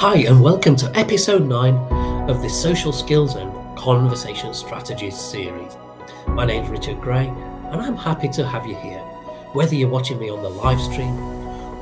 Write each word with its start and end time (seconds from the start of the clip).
Hi, 0.00 0.16
and 0.20 0.40
welcome 0.40 0.76
to 0.76 0.90
episode 0.98 1.46
9 1.46 1.74
of 2.30 2.40
the 2.40 2.48
Social 2.48 2.90
Skills 2.90 3.34
and 3.34 3.52
Conversation 3.76 4.54
Strategies 4.54 5.14
series. 5.14 5.76
My 6.26 6.46
name 6.46 6.64
is 6.64 6.70
Richard 6.70 7.02
Gray, 7.02 7.26
and 7.26 7.82
I'm 7.82 7.98
happy 7.98 8.30
to 8.30 8.46
have 8.46 8.64
you 8.64 8.76
here, 8.76 9.00
whether 9.52 9.74
you're 9.74 9.90
watching 9.90 10.18
me 10.18 10.30
on 10.30 10.42
the 10.42 10.48
live 10.48 10.80
stream 10.80 11.18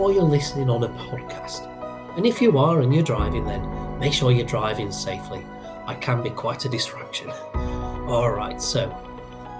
or 0.00 0.12
you're 0.12 0.24
listening 0.24 0.68
on 0.68 0.82
a 0.82 0.88
podcast. 0.88 1.68
And 2.16 2.26
if 2.26 2.42
you 2.42 2.58
are 2.58 2.80
and 2.80 2.92
you're 2.92 3.04
driving, 3.04 3.44
then 3.44 4.00
make 4.00 4.12
sure 4.12 4.32
you're 4.32 4.44
driving 4.44 4.90
safely. 4.90 5.46
I 5.86 5.94
can 5.94 6.20
be 6.20 6.30
quite 6.30 6.64
a 6.64 6.68
distraction. 6.68 7.30
All 7.54 8.32
right, 8.32 8.60
so 8.60 8.92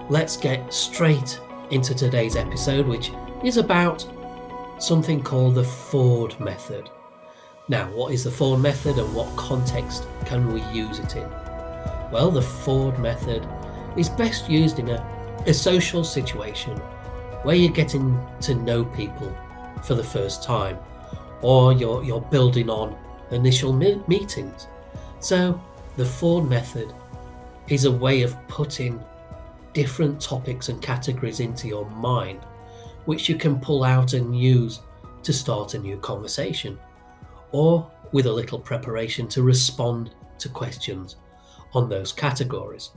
let's 0.09 0.35
get 0.35 0.73
straight 0.73 1.39
into 1.69 1.95
today's 1.95 2.35
episode, 2.35 2.87
which 2.87 3.13
is 3.41 3.55
about 3.55 4.05
something 4.79 5.23
called 5.23 5.55
the 5.55 5.63
Ford 5.63 6.37
method. 6.41 6.89
Now, 7.69 7.87
what 7.91 8.11
is 8.11 8.23
the 8.23 8.31
Ford 8.31 8.59
method 8.59 8.97
and 8.97 9.13
what 9.13 9.33
context 9.35 10.07
can 10.25 10.51
we 10.51 10.63
use 10.75 10.97
it 10.97 11.15
in? 11.15 11.29
Well, 12.11 12.31
the 12.31 12.41
Ford 12.41 12.97
method 12.97 13.47
is 13.95 14.09
best 14.09 14.49
used 14.49 14.79
in 14.79 14.89
a, 14.89 15.43
a 15.45 15.53
social 15.53 16.03
situation 16.03 16.75
where 17.43 17.55
you're 17.55 17.71
getting 17.71 18.19
to 18.41 18.55
know 18.55 18.83
people 18.83 19.31
for 19.83 19.93
the 19.93 20.03
first 20.03 20.41
time 20.41 20.79
or 21.43 21.71
you're, 21.71 22.03
you're 22.03 22.19
building 22.19 22.71
on 22.71 22.97
initial 23.29 23.71
me- 23.71 24.01
meetings. 24.07 24.67
So, 25.19 25.61
the 25.95 26.05
Ford 26.05 26.49
method 26.49 26.91
is 27.67 27.85
a 27.85 27.91
way 27.91 28.23
of 28.23 28.35
putting 28.47 28.99
different 29.73 30.19
topics 30.19 30.69
and 30.69 30.81
categories 30.81 31.39
into 31.39 31.67
your 31.67 31.87
mind, 31.91 32.39
which 33.05 33.29
you 33.29 33.35
can 33.35 33.59
pull 33.59 33.83
out 33.83 34.13
and 34.13 34.35
use 34.35 34.81
to 35.21 35.31
start 35.31 35.75
a 35.75 35.77
new 35.77 35.97
conversation 35.97 36.79
or 37.51 37.89
with 38.11 38.25
a 38.25 38.31
little 38.31 38.59
preparation 38.59 39.27
to 39.29 39.43
respond 39.43 40.11
to 40.39 40.49
questions 40.49 41.17
on 41.73 41.89
those 41.89 42.11
categories. 42.11 42.91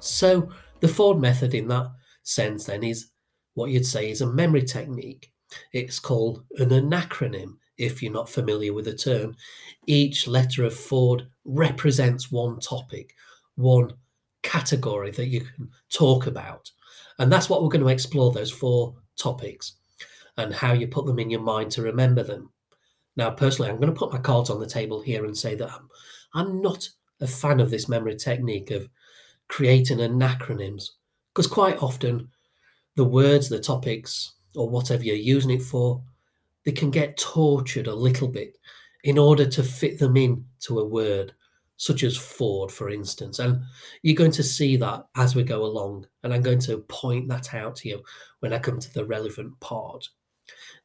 So, 0.00 0.50
the 0.80 0.88
Ford 0.88 1.18
method 1.20 1.54
in 1.54 1.68
that 1.68 1.90
sense 2.22 2.64
then 2.64 2.84
is 2.84 3.10
what 3.54 3.70
you'd 3.70 3.86
say 3.86 4.10
is 4.10 4.20
a 4.20 4.26
memory 4.26 4.62
technique. 4.62 5.32
It's 5.72 5.98
called 5.98 6.44
an 6.58 6.68
anacronym 6.68 7.56
if 7.78 8.02
you're 8.02 8.12
not 8.12 8.28
familiar 8.28 8.72
with 8.72 8.84
the 8.84 8.94
term. 8.94 9.36
Each 9.86 10.28
letter 10.28 10.64
of 10.64 10.74
Ford 10.74 11.26
represents 11.44 12.30
one 12.30 12.60
topic, 12.60 13.14
one 13.56 13.92
category 14.42 15.10
that 15.12 15.26
you 15.26 15.40
can 15.40 15.70
talk 15.92 16.26
about. 16.26 16.70
And 17.18 17.32
that's 17.32 17.50
what 17.50 17.62
we're 17.62 17.68
going 17.68 17.84
to 17.84 17.88
explore 17.88 18.32
those 18.32 18.50
four 18.50 18.94
topics 19.16 19.74
and 20.36 20.54
how 20.54 20.72
you 20.72 20.86
put 20.86 21.06
them 21.06 21.18
in 21.18 21.30
your 21.30 21.40
mind 21.40 21.70
to 21.72 21.82
remember 21.82 22.22
them. 22.22 22.50
Now, 23.18 23.30
personally, 23.30 23.68
I'm 23.68 23.78
going 23.78 23.92
to 23.92 23.98
put 23.98 24.12
my 24.12 24.20
cards 24.20 24.48
on 24.48 24.60
the 24.60 24.66
table 24.66 25.02
here 25.02 25.24
and 25.24 25.36
say 25.36 25.56
that 25.56 25.72
I'm, 25.72 25.88
I'm 26.34 26.62
not 26.62 26.88
a 27.20 27.26
fan 27.26 27.58
of 27.58 27.68
this 27.68 27.88
memory 27.88 28.14
technique 28.14 28.70
of 28.70 28.88
creating 29.48 29.98
acronyms 29.98 30.90
because 31.34 31.48
quite 31.48 31.82
often 31.82 32.28
the 32.94 33.04
words, 33.04 33.48
the 33.48 33.58
topics, 33.58 34.34
or 34.54 34.70
whatever 34.70 35.02
you're 35.02 35.16
using 35.16 35.50
it 35.50 35.62
for, 35.62 36.00
they 36.64 36.70
can 36.70 36.92
get 36.92 37.16
tortured 37.16 37.88
a 37.88 37.94
little 37.94 38.28
bit 38.28 38.56
in 39.02 39.18
order 39.18 39.46
to 39.46 39.64
fit 39.64 39.98
them 39.98 40.16
in 40.16 40.44
to 40.60 40.78
a 40.78 40.84
word, 40.84 41.32
such 41.76 42.04
as 42.04 42.16
Ford, 42.16 42.70
for 42.70 42.88
instance. 42.88 43.40
And 43.40 43.62
you're 44.02 44.14
going 44.14 44.32
to 44.32 44.44
see 44.44 44.76
that 44.76 45.06
as 45.16 45.34
we 45.34 45.42
go 45.42 45.64
along, 45.64 46.06
and 46.22 46.32
I'm 46.32 46.42
going 46.42 46.60
to 46.60 46.78
point 46.88 47.28
that 47.28 47.52
out 47.52 47.74
to 47.76 47.88
you 47.88 48.02
when 48.40 48.52
I 48.52 48.60
come 48.60 48.78
to 48.78 48.94
the 48.94 49.04
relevant 49.04 49.58
part. 49.58 50.08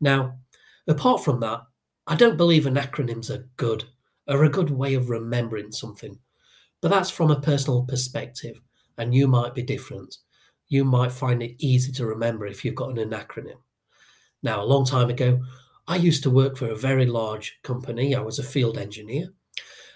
Now, 0.01 0.39
apart 0.87 1.23
from 1.23 1.39
that, 1.41 1.61
I 2.07 2.15
don't 2.15 2.37
believe 2.37 2.65
acronyms 2.65 3.29
are 3.29 3.49
good, 3.57 3.85
are 4.27 4.43
a 4.43 4.49
good 4.49 4.69
way 4.69 4.93
of 4.93 5.09
remembering 5.09 5.71
something. 5.71 6.19
But 6.81 6.89
that's 6.89 7.09
from 7.09 7.31
a 7.31 7.39
personal 7.39 7.83
perspective, 7.83 8.59
and 8.97 9.15
you 9.15 9.27
might 9.27 9.55
be 9.55 9.63
different. 9.63 10.17
You 10.67 10.83
might 10.83 11.11
find 11.11 11.41
it 11.41 11.55
easy 11.59 11.91
to 11.93 12.05
remember 12.05 12.45
if 12.45 12.65
you've 12.65 12.75
got 12.75 12.97
an 12.97 13.09
acronym. 13.11 13.61
Now, 14.41 14.61
a 14.61 14.65
long 14.65 14.85
time 14.85 15.09
ago, 15.09 15.39
I 15.87 15.95
used 15.95 16.23
to 16.23 16.29
work 16.29 16.57
for 16.57 16.67
a 16.67 16.75
very 16.75 17.05
large 17.05 17.57
company. 17.63 18.15
I 18.15 18.19
was 18.21 18.39
a 18.39 18.43
field 18.43 18.77
engineer, 18.77 19.29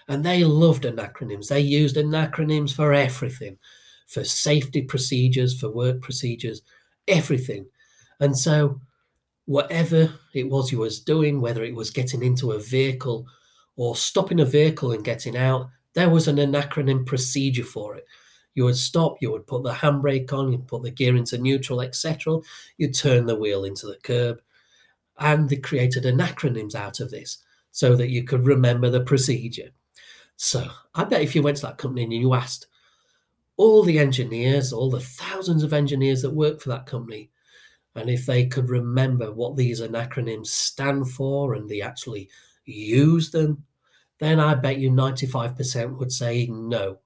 and 0.08 0.24
they 0.24 0.44
loved 0.44 0.84
acronyms. 0.96 1.48
They 1.48 1.60
used 1.60 1.96
acronyms 2.12 2.74
for 2.74 2.94
everything 2.94 3.58
for 4.08 4.24
safety 4.24 4.82
procedures, 4.82 5.58
for 5.58 5.70
work 5.70 6.00
procedures, 6.00 6.62
everything. 7.06 7.66
And 8.20 8.36
so 8.36 8.80
whatever 9.48 10.12
it 10.34 10.46
was 10.46 10.70
you 10.70 10.76
was 10.76 11.00
doing, 11.00 11.40
whether 11.40 11.64
it 11.64 11.74
was 11.74 11.90
getting 11.90 12.22
into 12.22 12.52
a 12.52 12.58
vehicle 12.58 13.26
or 13.76 13.96
stopping 13.96 14.40
a 14.40 14.44
vehicle 14.44 14.92
and 14.92 15.02
getting 15.02 15.38
out, 15.38 15.70
there 15.94 16.10
was 16.10 16.28
an 16.28 16.36
acronym 16.36 17.06
procedure 17.06 17.64
for 17.64 17.96
it. 17.96 18.04
You 18.52 18.64
would 18.64 18.76
stop, 18.76 19.16
you 19.22 19.32
would 19.32 19.46
put 19.46 19.62
the 19.62 19.72
handbrake 19.72 20.34
on, 20.34 20.52
you'd 20.52 20.66
put 20.66 20.82
the 20.82 20.90
gear 20.90 21.16
into 21.16 21.38
neutral, 21.38 21.80
etc. 21.80 22.40
You'd 22.76 22.94
turn 22.94 23.24
the 23.24 23.36
wheel 23.36 23.64
into 23.64 23.86
the 23.86 23.96
curb. 24.02 24.42
And 25.18 25.48
they 25.48 25.56
created 25.56 26.04
acronyms 26.04 26.74
out 26.74 27.00
of 27.00 27.10
this 27.10 27.38
so 27.70 27.96
that 27.96 28.10
you 28.10 28.24
could 28.24 28.44
remember 28.44 28.90
the 28.90 29.00
procedure. 29.00 29.70
So 30.36 30.68
I 30.94 31.04
bet 31.04 31.22
if 31.22 31.34
you 31.34 31.40
went 31.40 31.56
to 31.56 31.66
that 31.66 31.78
company 31.78 32.04
and 32.04 32.12
you 32.12 32.34
asked 32.34 32.66
all 33.56 33.82
the 33.82 33.98
engineers, 33.98 34.74
all 34.74 34.90
the 34.90 35.00
thousands 35.00 35.62
of 35.62 35.72
engineers 35.72 36.20
that 36.20 36.30
work 36.30 36.60
for 36.60 36.68
that 36.68 36.84
company, 36.84 37.30
and 37.98 38.08
if 38.08 38.26
they 38.26 38.46
could 38.46 38.70
remember 38.70 39.32
what 39.32 39.56
these 39.56 39.80
acronyms 39.80 40.46
stand 40.46 41.10
for 41.10 41.54
and 41.54 41.68
they 41.68 41.82
actually 41.82 42.28
use 42.64 43.30
them, 43.30 43.64
then 44.18 44.40
I 44.40 44.54
bet 44.54 44.78
you 44.78 44.90
95% 44.90 45.98
would 45.98 46.12
say, 46.12 46.46
no, 46.46 46.98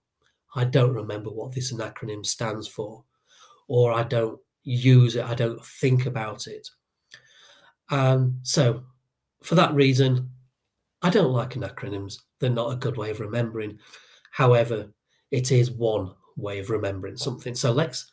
I 0.55 0.65
don't 0.65 0.95
remember 0.95 1.31
what 1.31 1.53
this 1.53 1.73
acronym 1.73 2.25
stands 2.27 2.69
for, 2.69 3.05
or 3.69 3.93
I 3.93 4.03
don't 4.03 4.39
use 4.65 5.17
it, 5.17 5.25
I 5.25 5.35
don't 5.35 5.65
think 5.65 6.07
about 6.07 6.47
it. 6.47 6.69
Um, 7.91 8.39
so, 8.43 8.85
for 9.43 9.55
that 9.57 9.75
reason, 9.75 10.31
I 11.03 11.11
don't 11.11 11.33
like 11.33 11.55
acronyms. 11.55 12.19
They're 12.39 12.51
not 12.51 12.73
a 12.73 12.77
good 12.77 12.97
way 12.97 13.11
of 13.11 13.21
remembering. 13.21 13.79
However, 14.31 14.93
it 15.31 15.51
is 15.51 15.71
one 15.71 16.13
way 16.37 16.61
of 16.61 16.71
remembering 16.71 17.17
something. 17.17 17.55
So 17.55 17.73
let's, 17.73 18.11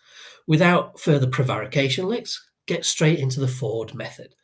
without 0.48 1.00
further 1.00 1.28
prevarication, 1.28 2.08
let's 2.08 2.49
get 2.70 2.86
straight 2.86 3.20
into 3.20 3.40
the 3.40 3.48
Ford 3.48 3.96
method. 3.96 4.36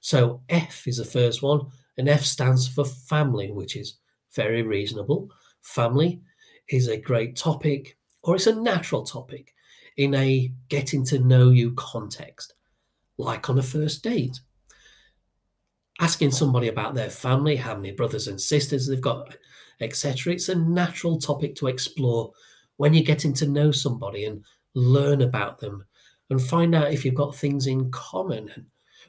So 0.00 0.40
F 0.48 0.86
is 0.86 0.98
the 0.98 1.04
first 1.04 1.42
one, 1.42 1.66
and 1.98 2.08
F 2.08 2.22
stands 2.22 2.68
for 2.68 2.84
family, 2.84 3.50
which 3.50 3.76
is 3.76 3.98
very 4.34 4.62
reasonable. 4.62 5.30
Family 5.62 6.20
is 6.68 6.88
a 6.88 6.96
great 6.96 7.36
topic, 7.36 7.98
or 8.22 8.36
it's 8.36 8.46
a 8.46 8.54
natural 8.54 9.02
topic 9.02 9.52
in 9.96 10.14
a 10.14 10.52
getting 10.68 11.04
to 11.06 11.18
know 11.18 11.50
you 11.50 11.72
context, 11.72 12.54
like 13.18 13.50
on 13.50 13.58
a 13.58 13.62
first 13.62 14.04
date. 14.04 14.40
Asking 16.00 16.30
somebody 16.30 16.68
about 16.68 16.94
their 16.94 17.10
family, 17.10 17.56
how 17.56 17.74
many 17.74 17.90
brothers 17.90 18.28
and 18.28 18.40
sisters 18.40 18.86
they've 18.86 19.00
got, 19.00 19.36
etc. 19.80 20.32
It's 20.32 20.48
a 20.48 20.54
natural 20.54 21.18
topic 21.18 21.56
to 21.56 21.66
explore 21.66 22.32
when 22.76 22.94
you're 22.94 23.02
getting 23.02 23.34
to 23.34 23.46
know 23.46 23.72
somebody 23.72 24.24
and 24.24 24.44
learn 24.74 25.22
about 25.22 25.58
them 25.58 25.84
and 26.30 26.40
find 26.40 26.74
out 26.74 26.92
if 26.92 27.04
you've 27.04 27.14
got 27.14 27.34
things 27.34 27.66
in 27.66 27.90
common 27.90 28.50
and 28.54 28.66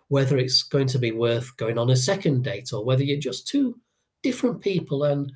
whether 0.07 0.38
it's 0.38 0.63
going 0.63 0.88
to 0.88 1.00
be 1.00 1.12
worth 1.12 1.56
going 1.57 1.78
on 1.78 1.90
a 1.90 1.96
second 1.96 2.44
date 2.44 2.72
or 2.74 2.84
whether 2.84 3.03
you're 3.03 3.19
just 3.19 3.47
two 3.47 3.79
different 4.22 4.62
people 4.62 5.03
and 5.03 5.31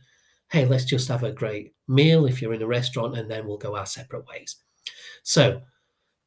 hey, 0.50 0.66
let's 0.66 0.86
just 0.86 1.08
have 1.10 1.24
a 1.24 1.32
great 1.32 1.74
meal 1.88 2.26
if 2.26 2.42
you're 2.42 2.54
in 2.54 2.62
a 2.62 2.68
restaurant 2.68 3.18
and 3.18 3.30
then 3.30 3.46
we'll 3.46 3.58
go 3.58 3.76
our 3.76 3.86
separate 3.86 4.26
ways. 4.28 4.58
So, 5.24 5.62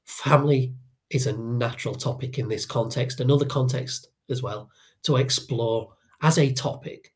family 0.04 0.74
is 1.10 1.26
a 1.26 1.36
natural 1.36 1.94
topic 1.94 2.38
in 2.38 2.48
this 2.48 2.66
context, 2.66 3.20
another 3.20 3.46
context 3.46 4.08
as 4.28 4.42
well 4.42 4.70
to 5.04 5.16
explore 5.16 5.94
as 6.22 6.38
a 6.38 6.52
topic. 6.52 7.12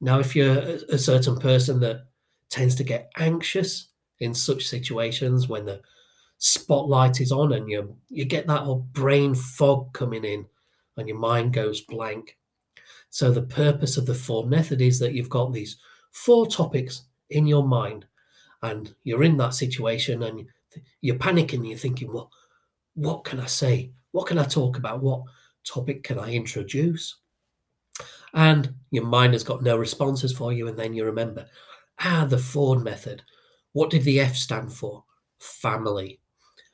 Now, 0.00 0.18
if 0.18 0.34
you're 0.34 0.58
a 0.88 0.98
certain 0.98 1.38
person 1.38 1.80
that 1.80 2.06
tends 2.50 2.74
to 2.76 2.84
get 2.84 3.10
anxious 3.16 3.88
in 4.18 4.34
such 4.34 4.66
situations 4.66 5.48
when 5.48 5.66
the 5.66 5.80
spotlight 6.44 7.20
is 7.20 7.30
on 7.30 7.52
and 7.52 7.70
you 7.70 7.96
you 8.08 8.24
get 8.24 8.48
that 8.48 8.62
whole 8.62 8.80
brain 8.92 9.32
fog 9.32 9.92
coming 9.92 10.24
in 10.24 10.44
and 10.96 11.06
your 11.06 11.16
mind 11.16 11.52
goes 11.52 11.82
blank. 11.82 12.36
So 13.10 13.30
the 13.30 13.42
purpose 13.42 13.96
of 13.96 14.06
the 14.06 14.14
Ford 14.14 14.48
method 14.48 14.80
is 14.80 14.98
that 14.98 15.12
you've 15.12 15.28
got 15.28 15.52
these 15.52 15.76
four 16.10 16.48
topics 16.48 17.02
in 17.30 17.46
your 17.46 17.64
mind 17.64 18.06
and 18.62 18.92
you're 19.04 19.22
in 19.22 19.36
that 19.36 19.54
situation 19.54 20.24
and 20.24 20.48
you're 21.00 21.14
panicking 21.14 21.66
you're 21.68 21.78
thinking 21.78 22.12
well 22.12 22.30
what 22.94 23.22
can 23.22 23.38
i 23.38 23.46
say? 23.46 23.92
What 24.10 24.26
can 24.26 24.38
i 24.38 24.44
talk 24.44 24.76
about? 24.78 25.00
What 25.00 25.22
topic 25.64 26.02
can 26.02 26.18
i 26.18 26.32
introduce? 26.32 27.18
And 28.34 28.74
your 28.90 29.04
mind 29.04 29.34
has 29.34 29.44
got 29.44 29.62
no 29.62 29.76
responses 29.76 30.32
for 30.36 30.52
you 30.52 30.66
and 30.66 30.76
then 30.76 30.92
you 30.92 31.04
remember 31.04 31.46
ah 32.00 32.26
the 32.28 32.36
ford 32.36 32.82
method. 32.82 33.22
What 33.74 33.90
did 33.90 34.02
the 34.02 34.18
f 34.18 34.34
stand 34.34 34.72
for? 34.72 35.04
Family 35.38 36.18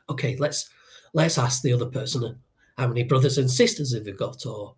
okay, 0.09 0.37
let's 0.37 0.69
let's 1.15 1.39
ask 1.39 1.63
the 1.63 1.73
other 1.73 1.87
person 1.87 2.39
how 2.77 2.87
many 2.87 3.03
brothers 3.03 3.39
and 3.39 3.51
sisters 3.51 3.93
have 3.95 4.05
they 4.05 4.13
got, 4.13 4.47
or 4.47 4.75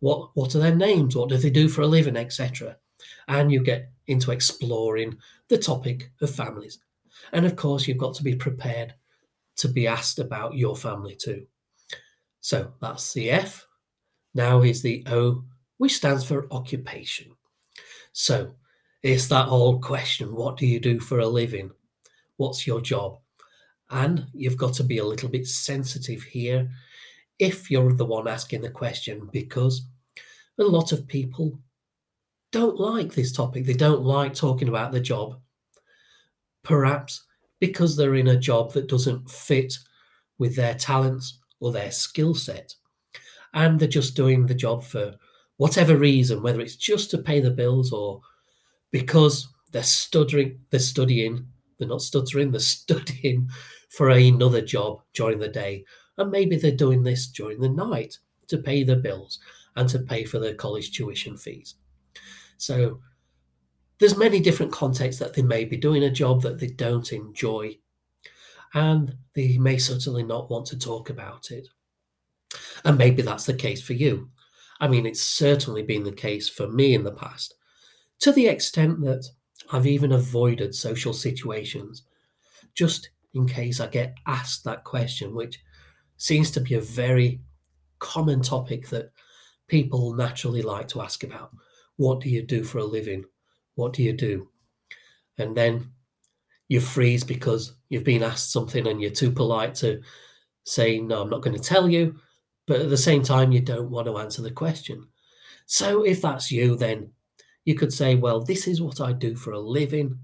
what 0.00 0.30
what 0.34 0.54
are 0.54 0.60
their 0.60 0.74
names, 0.74 1.16
what 1.16 1.28
do 1.28 1.36
they 1.36 1.50
do 1.50 1.68
for 1.68 1.82
a 1.82 1.86
living, 1.86 2.16
etc. 2.16 2.76
and 3.28 3.52
you 3.52 3.62
get 3.62 3.90
into 4.06 4.32
exploring 4.32 5.16
the 5.48 5.58
topic 5.58 6.10
of 6.20 6.34
families. 6.34 6.78
And 7.32 7.46
of 7.46 7.56
course, 7.56 7.86
you've 7.86 7.98
got 7.98 8.14
to 8.14 8.22
be 8.22 8.34
prepared 8.34 8.94
to 9.56 9.68
be 9.68 9.86
asked 9.86 10.18
about 10.18 10.54
your 10.54 10.76
family 10.76 11.14
too. 11.14 11.46
So 12.40 12.72
that's 12.80 13.12
the 13.12 13.30
F. 13.30 13.66
Now 14.34 14.62
is 14.62 14.82
the 14.82 15.04
O, 15.06 15.44
which 15.76 15.96
stands 15.96 16.24
for 16.24 16.46
occupation. 16.50 17.32
So 18.12 18.54
it's 19.02 19.28
that 19.28 19.48
old 19.48 19.82
question 19.82 20.34
what 20.34 20.56
do 20.56 20.66
you 20.66 20.80
do 20.80 20.98
for 21.00 21.20
a 21.20 21.26
living? 21.26 21.70
What's 22.36 22.66
your 22.66 22.80
job? 22.80 23.18
And 23.90 24.26
you've 24.32 24.56
got 24.56 24.74
to 24.74 24.84
be 24.84 24.98
a 24.98 25.04
little 25.04 25.28
bit 25.28 25.46
sensitive 25.46 26.22
here 26.22 26.70
if 27.38 27.70
you're 27.70 27.92
the 27.92 28.04
one 28.04 28.28
asking 28.28 28.60
the 28.60 28.70
question, 28.70 29.28
because 29.32 29.82
a 30.58 30.62
lot 30.62 30.92
of 30.92 31.08
people 31.08 31.58
don't 32.52 32.78
like 32.78 33.14
this 33.14 33.32
topic. 33.32 33.64
They 33.64 33.72
don't 33.74 34.02
like 34.02 34.34
talking 34.34 34.68
about 34.68 34.92
the 34.92 35.00
job. 35.00 35.40
Perhaps 36.62 37.24
because 37.60 37.96
they're 37.96 38.14
in 38.14 38.28
a 38.28 38.38
job 38.38 38.72
that 38.72 38.88
doesn't 38.88 39.30
fit 39.30 39.74
with 40.38 40.56
their 40.56 40.74
talents 40.74 41.38
or 41.60 41.72
their 41.72 41.90
skill 41.90 42.34
set. 42.34 42.74
And 43.54 43.78
they're 43.78 43.88
just 43.88 44.16
doing 44.16 44.46
the 44.46 44.54
job 44.54 44.84
for 44.84 45.14
whatever 45.56 45.96
reason, 45.96 46.42
whether 46.42 46.60
it's 46.60 46.76
just 46.76 47.10
to 47.10 47.18
pay 47.18 47.40
the 47.40 47.50
bills 47.50 47.92
or 47.92 48.20
because 48.90 49.48
they're 49.72 49.82
stuttering, 49.82 50.60
they're 50.70 50.80
studying, 50.80 51.46
they're 51.80 51.88
not 51.88 52.02
stuttering, 52.02 52.52
they're 52.52 52.60
studying 52.60 53.48
for 53.88 54.10
another 54.10 54.60
job 54.60 55.00
during 55.14 55.40
the 55.40 55.48
day. 55.48 55.84
And 56.16 56.30
maybe 56.30 56.56
they're 56.56 56.70
doing 56.70 57.02
this 57.02 57.26
during 57.26 57.60
the 57.60 57.68
night 57.68 58.18
to 58.48 58.58
pay 58.58 58.84
their 58.84 58.96
bills 58.96 59.40
and 59.74 59.88
to 59.88 59.98
pay 59.98 60.24
for 60.24 60.38
their 60.38 60.54
college 60.54 60.92
tuition 60.92 61.36
fees. 61.36 61.74
So 62.58 63.00
there's 63.98 64.16
many 64.16 64.40
different 64.40 64.72
contexts 64.72 65.18
that 65.20 65.34
they 65.34 65.42
may 65.42 65.64
be 65.64 65.76
doing 65.76 66.04
a 66.04 66.10
job 66.10 66.42
that 66.42 66.60
they 66.60 66.68
don't 66.68 67.12
enjoy 67.12 67.76
and 68.74 69.14
they 69.34 69.58
may 69.58 69.78
certainly 69.78 70.22
not 70.22 70.50
want 70.50 70.66
to 70.66 70.78
talk 70.78 71.10
about 71.10 71.50
it. 71.50 71.68
And 72.84 72.96
maybe 72.96 73.22
that's 73.22 73.46
the 73.46 73.54
case 73.54 73.82
for 73.82 73.94
you. 73.94 74.30
I 74.80 74.88
mean, 74.88 75.06
it's 75.06 75.20
certainly 75.20 75.82
been 75.82 76.04
the 76.04 76.12
case 76.12 76.48
for 76.48 76.68
me 76.68 76.94
in 76.94 77.04
the 77.04 77.12
past, 77.12 77.54
to 78.20 78.32
the 78.32 78.46
extent 78.46 79.00
that 79.02 79.28
I've 79.72 79.86
even 79.86 80.12
avoided 80.12 80.74
social 80.74 81.12
situations 81.12 82.02
just 82.74 83.10
in 83.34 83.46
case 83.46 83.80
I 83.80 83.86
get 83.86 84.16
asked 84.26 84.64
that 84.64 84.84
question, 84.84 85.34
which 85.34 85.60
seems 86.16 86.50
to 86.52 86.60
be 86.60 86.74
a 86.74 86.80
very 86.80 87.40
common 87.98 88.42
topic 88.42 88.88
that 88.88 89.12
people 89.68 90.14
naturally 90.14 90.62
like 90.62 90.88
to 90.88 91.00
ask 91.00 91.22
about. 91.22 91.52
What 91.96 92.20
do 92.20 92.28
you 92.28 92.42
do 92.42 92.64
for 92.64 92.78
a 92.78 92.84
living? 92.84 93.24
What 93.74 93.92
do 93.92 94.02
you 94.02 94.12
do? 94.12 94.48
And 95.38 95.56
then 95.56 95.92
you 96.68 96.80
freeze 96.80 97.24
because 97.24 97.74
you've 97.88 98.04
been 98.04 98.22
asked 98.22 98.52
something 98.52 98.86
and 98.86 99.00
you're 99.00 99.10
too 99.10 99.30
polite 99.30 99.74
to 99.76 100.02
say, 100.64 101.00
No, 101.00 101.22
I'm 101.22 101.30
not 101.30 101.42
going 101.42 101.56
to 101.56 101.62
tell 101.62 101.88
you. 101.88 102.16
But 102.66 102.80
at 102.80 102.90
the 102.90 102.96
same 102.96 103.22
time, 103.22 103.52
you 103.52 103.60
don't 103.60 103.90
want 103.90 104.06
to 104.06 104.18
answer 104.18 104.42
the 104.42 104.50
question. 104.50 105.08
So 105.66 106.04
if 106.04 106.22
that's 106.22 106.50
you, 106.50 106.76
then 106.76 107.12
you 107.64 107.74
could 107.74 107.92
say, 107.92 108.14
Well, 108.14 108.40
this 108.40 108.66
is 108.66 108.80
what 108.80 109.00
I 109.00 109.12
do 109.12 109.36
for 109.36 109.52
a 109.52 109.60
living. 109.60 110.18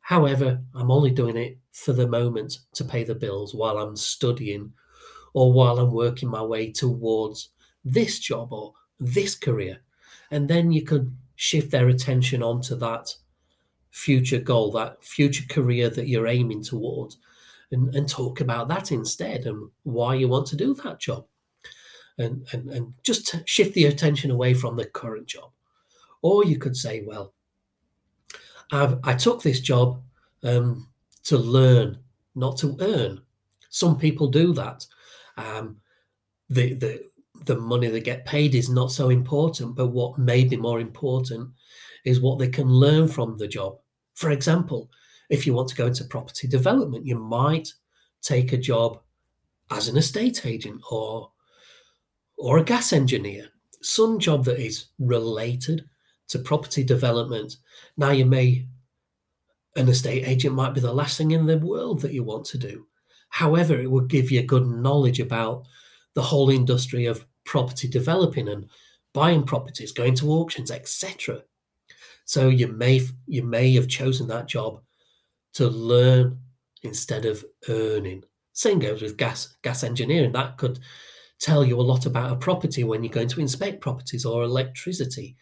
However, 0.00 0.60
I'm 0.74 0.90
only 0.90 1.10
doing 1.10 1.36
it 1.36 1.58
for 1.72 1.92
the 1.92 2.08
moment 2.08 2.58
to 2.74 2.84
pay 2.84 3.04
the 3.04 3.14
bills 3.14 3.54
while 3.54 3.78
I'm 3.78 3.96
studying 3.96 4.72
or 5.32 5.52
while 5.52 5.78
I'm 5.78 5.92
working 5.92 6.28
my 6.28 6.42
way 6.42 6.72
towards 6.72 7.50
this 7.84 8.18
job 8.18 8.52
or 8.52 8.74
this 8.98 9.34
career. 9.34 9.78
And 10.30 10.48
then 10.48 10.72
you 10.72 10.82
could 10.82 11.16
shift 11.36 11.70
their 11.70 11.88
attention 11.88 12.42
onto 12.42 12.74
that 12.76 13.14
future 13.90 14.40
goal, 14.40 14.72
that 14.72 15.02
future 15.04 15.44
career 15.48 15.90
that 15.90 16.08
you're 16.08 16.26
aiming 16.26 16.62
towards, 16.62 17.18
and, 17.70 17.94
and 17.94 18.08
talk 18.08 18.40
about 18.40 18.68
that 18.68 18.92
instead 18.92 19.46
and 19.46 19.70
why 19.84 20.14
you 20.14 20.28
want 20.28 20.46
to 20.48 20.56
do 20.56 20.74
that 20.74 21.00
job. 21.00 21.26
And, 22.18 22.46
and, 22.52 22.68
and 22.68 22.94
just 23.02 23.34
shift 23.48 23.74
the 23.74 23.86
attention 23.86 24.30
away 24.30 24.52
from 24.52 24.76
the 24.76 24.84
current 24.84 25.26
job. 25.26 25.50
Or 26.22 26.44
you 26.44 26.58
could 26.58 26.76
say, 26.76 27.02
well, 27.04 27.34
I've, 28.70 28.98
i 29.04 29.14
took 29.14 29.42
this 29.42 29.60
job 29.60 30.00
um, 30.44 30.88
to 31.24 31.36
learn, 31.36 31.98
not 32.34 32.56
to 32.58 32.76
earn. 32.80 33.20
Some 33.68 33.98
people 33.98 34.28
do 34.28 34.54
that. 34.54 34.86
Um, 35.36 35.76
the, 36.48 36.74
the, 36.74 37.04
the 37.44 37.56
money 37.56 37.88
they 37.88 38.00
get 38.00 38.24
paid 38.24 38.54
is 38.54 38.68
not 38.68 38.92
so 38.92 39.10
important, 39.10 39.74
but 39.74 39.88
what 39.88 40.18
may 40.18 40.44
be 40.44 40.56
more 40.56 40.80
important 40.80 41.50
is 42.04 42.20
what 42.20 42.38
they 42.38 42.48
can 42.48 42.68
learn 42.68 43.08
from 43.08 43.36
the 43.36 43.48
job. 43.48 43.78
For 44.14 44.30
example, 44.30 44.90
if 45.30 45.46
you 45.46 45.54
want 45.54 45.68
to 45.70 45.76
go 45.76 45.86
into 45.86 46.04
property 46.04 46.46
development, 46.46 47.06
you 47.06 47.18
might 47.18 47.72
take 48.22 48.52
a 48.52 48.58
job 48.58 49.00
as 49.70 49.88
an 49.88 49.96
estate 49.96 50.44
agent 50.46 50.80
or 50.90 51.30
or 52.36 52.58
a 52.58 52.64
gas 52.64 52.92
engineer, 52.92 53.48
some 53.82 54.18
job 54.18 54.44
that 54.44 54.58
is 54.58 54.86
related 54.98 55.84
to 56.32 56.38
property 56.38 56.82
development. 56.82 57.56
Now 57.96 58.10
you 58.10 58.24
may 58.24 58.66
an 59.76 59.88
estate 59.88 60.26
agent 60.26 60.54
might 60.54 60.74
be 60.74 60.80
the 60.80 60.92
last 60.92 61.16
thing 61.16 61.30
in 61.30 61.46
the 61.46 61.58
world 61.58 62.00
that 62.02 62.12
you 62.12 62.22
want 62.22 62.44
to 62.46 62.58
do. 62.58 62.86
However, 63.30 63.80
it 63.80 63.90
would 63.90 64.08
give 64.08 64.30
you 64.30 64.42
good 64.42 64.66
knowledge 64.66 65.20
about 65.20 65.64
the 66.14 66.22
whole 66.22 66.50
industry 66.50 67.06
of 67.06 67.24
property 67.44 67.88
developing 67.88 68.48
and 68.48 68.68
buying 69.14 69.44
properties, 69.44 69.92
going 69.92 70.14
to 70.16 70.30
auctions, 70.30 70.70
etc. 70.70 71.42
So 72.24 72.48
you 72.48 72.68
may 72.68 73.06
you 73.26 73.42
may 73.42 73.74
have 73.74 73.88
chosen 73.88 74.26
that 74.28 74.48
job 74.48 74.80
to 75.54 75.68
learn 75.68 76.38
instead 76.82 77.24
of 77.24 77.44
earning. 77.68 78.24
Same 78.52 78.78
goes 78.78 79.02
with 79.02 79.16
gas 79.16 79.54
gas 79.62 79.84
engineering. 79.84 80.32
That 80.32 80.58
could 80.58 80.78
tell 81.40 81.64
you 81.64 81.78
a 81.78 81.82
lot 81.82 82.06
about 82.06 82.32
a 82.32 82.36
property 82.36 82.84
when 82.84 83.02
you're 83.02 83.12
going 83.12 83.28
to 83.28 83.40
inspect 83.40 83.80
properties 83.80 84.24
or 84.24 84.44
electricity 84.44 85.36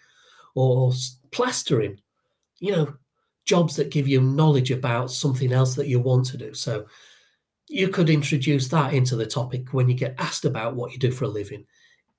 or 0.55 0.93
plastering. 1.31 2.01
You 2.59 2.73
know, 2.73 2.95
jobs 3.47 3.77
that 3.77 3.91
give 3.91 4.07
you 4.07 4.21
knowledge 4.21 4.71
about 4.71 5.11
something 5.11 5.53
else 5.53 5.75
that 5.75 5.89
you 5.89 5.99
want 5.99 6.27
to 6.27 6.37
do. 6.37 6.55
So 6.55 6.87
you 7.69 7.89
could 7.89 8.11
introduce 8.11 8.69
that 8.69 8.93
into 8.95 9.17
the 9.17 9.27
topic 9.27 9.73
when 9.73 9.89
you 9.89 9.95
get 9.95 10.15
asked 10.19 10.45
about 10.45 10.75
what 10.75 10.93
you 10.93 10.99
do 10.99 11.11
for 11.11 11.25
a 11.25 11.29
living 11.29 11.65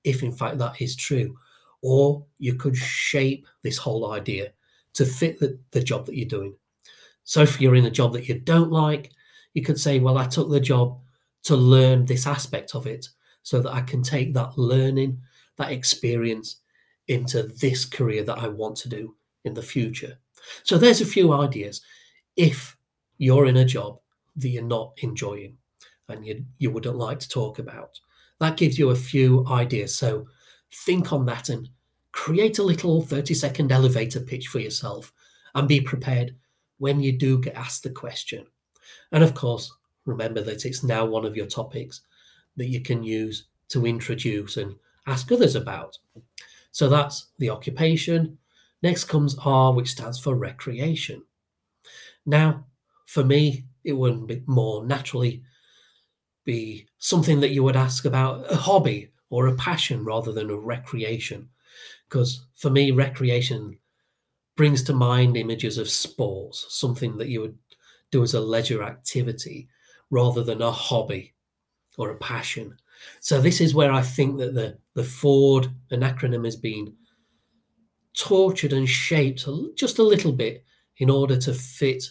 if 0.04 0.22
in 0.22 0.32
fact 0.32 0.58
that 0.58 0.80
is 0.80 0.96
true. 0.96 1.36
Or 1.82 2.24
you 2.38 2.54
could 2.54 2.76
shape 2.76 3.46
this 3.62 3.76
whole 3.76 4.12
idea 4.12 4.52
to 4.94 5.04
fit 5.04 5.40
the, 5.40 5.58
the 5.70 5.82
job 5.82 6.06
that 6.06 6.16
you're 6.16 6.28
doing. 6.28 6.54
So 7.24 7.42
if 7.42 7.60
you're 7.60 7.76
in 7.76 7.86
a 7.86 7.90
job 7.90 8.12
that 8.12 8.28
you 8.28 8.38
don't 8.38 8.70
like, 8.70 9.10
you 9.54 9.62
could 9.62 9.78
say, 9.78 9.98
Well, 9.98 10.18
I 10.18 10.26
took 10.26 10.50
the 10.50 10.60
job 10.60 10.98
to 11.44 11.56
learn 11.56 12.04
this 12.04 12.26
aspect 12.26 12.74
of 12.74 12.86
it 12.86 13.08
so 13.42 13.60
that 13.60 13.72
I 13.72 13.80
can 13.80 14.02
take 14.02 14.32
that 14.34 14.56
learning, 14.56 15.20
that 15.56 15.72
experience 15.72 16.61
into 17.08 17.44
this 17.60 17.84
career 17.84 18.22
that 18.24 18.38
I 18.38 18.48
want 18.48 18.76
to 18.78 18.88
do 18.88 19.16
in 19.44 19.54
the 19.54 19.62
future. 19.62 20.18
So 20.62 20.78
there's 20.78 21.00
a 21.00 21.06
few 21.06 21.32
ideas. 21.32 21.80
If 22.36 22.76
you're 23.18 23.46
in 23.46 23.56
a 23.56 23.64
job 23.64 23.98
that 24.36 24.48
you're 24.48 24.62
not 24.62 24.92
enjoying 25.02 25.56
and 26.08 26.24
you, 26.24 26.44
you 26.58 26.70
wouldn't 26.70 26.96
like 26.96 27.18
to 27.20 27.28
talk 27.28 27.58
about, 27.58 27.98
that 28.40 28.56
gives 28.56 28.78
you 28.78 28.90
a 28.90 28.96
few 28.96 29.46
ideas. 29.48 29.94
So 29.94 30.26
think 30.72 31.12
on 31.12 31.26
that 31.26 31.48
and 31.48 31.68
create 32.12 32.58
a 32.58 32.62
little 32.62 33.02
30 33.02 33.34
second 33.34 33.72
elevator 33.72 34.20
pitch 34.20 34.48
for 34.48 34.58
yourself 34.58 35.12
and 35.54 35.68
be 35.68 35.80
prepared 35.80 36.34
when 36.78 37.00
you 37.00 37.12
do 37.12 37.38
get 37.38 37.54
asked 37.54 37.82
the 37.82 37.90
question. 37.90 38.46
And 39.12 39.22
of 39.22 39.34
course, 39.34 39.72
remember 40.04 40.40
that 40.42 40.64
it's 40.64 40.82
now 40.82 41.04
one 41.04 41.24
of 41.24 41.36
your 41.36 41.46
topics 41.46 42.00
that 42.56 42.68
you 42.68 42.80
can 42.80 43.02
use 43.02 43.46
to 43.68 43.86
introduce 43.86 44.56
and 44.56 44.74
ask 45.06 45.30
others 45.30 45.54
about. 45.54 45.96
So 46.72 46.88
that's 46.88 47.28
the 47.38 47.50
occupation. 47.50 48.38
Next 48.82 49.04
comes 49.04 49.36
R, 49.44 49.72
which 49.72 49.90
stands 49.90 50.18
for 50.18 50.34
recreation. 50.34 51.22
Now, 52.26 52.66
for 53.06 53.24
me, 53.24 53.64
it 53.84 53.92
would 53.92 54.26
be 54.26 54.42
more 54.46 54.84
naturally 54.84 55.42
be 56.44 56.86
something 56.98 57.40
that 57.40 57.50
you 57.50 57.62
would 57.62 57.76
ask 57.76 58.04
about 58.04 58.50
a 58.50 58.56
hobby 58.56 59.12
or 59.30 59.46
a 59.46 59.54
passion 59.54 60.04
rather 60.04 60.32
than 60.32 60.50
a 60.50 60.56
recreation. 60.56 61.48
Because 62.08 62.46
for 62.56 62.70
me, 62.70 62.90
recreation 62.90 63.78
brings 64.56 64.82
to 64.84 64.92
mind 64.92 65.36
images 65.36 65.78
of 65.78 65.88
sports, 65.88 66.66
something 66.68 67.16
that 67.18 67.28
you 67.28 67.40
would 67.40 67.58
do 68.10 68.22
as 68.22 68.34
a 68.34 68.40
leisure 68.40 68.82
activity 68.82 69.68
rather 70.10 70.42
than 70.42 70.60
a 70.60 70.70
hobby 70.70 71.34
or 71.96 72.10
a 72.10 72.16
passion. 72.16 72.76
So 73.20 73.40
this 73.40 73.60
is 73.60 73.74
where 73.74 73.92
I 73.92 74.02
think 74.02 74.38
that 74.38 74.54
the, 74.54 74.78
the 74.94 75.04
Ford 75.04 75.68
an 75.90 76.00
acronym 76.00 76.44
has 76.44 76.56
been 76.56 76.94
tortured 78.16 78.72
and 78.72 78.88
shaped 78.88 79.46
just 79.76 79.98
a 79.98 80.02
little 80.02 80.32
bit 80.32 80.64
in 80.98 81.08
order 81.08 81.36
to 81.36 81.54
fit 81.54 82.04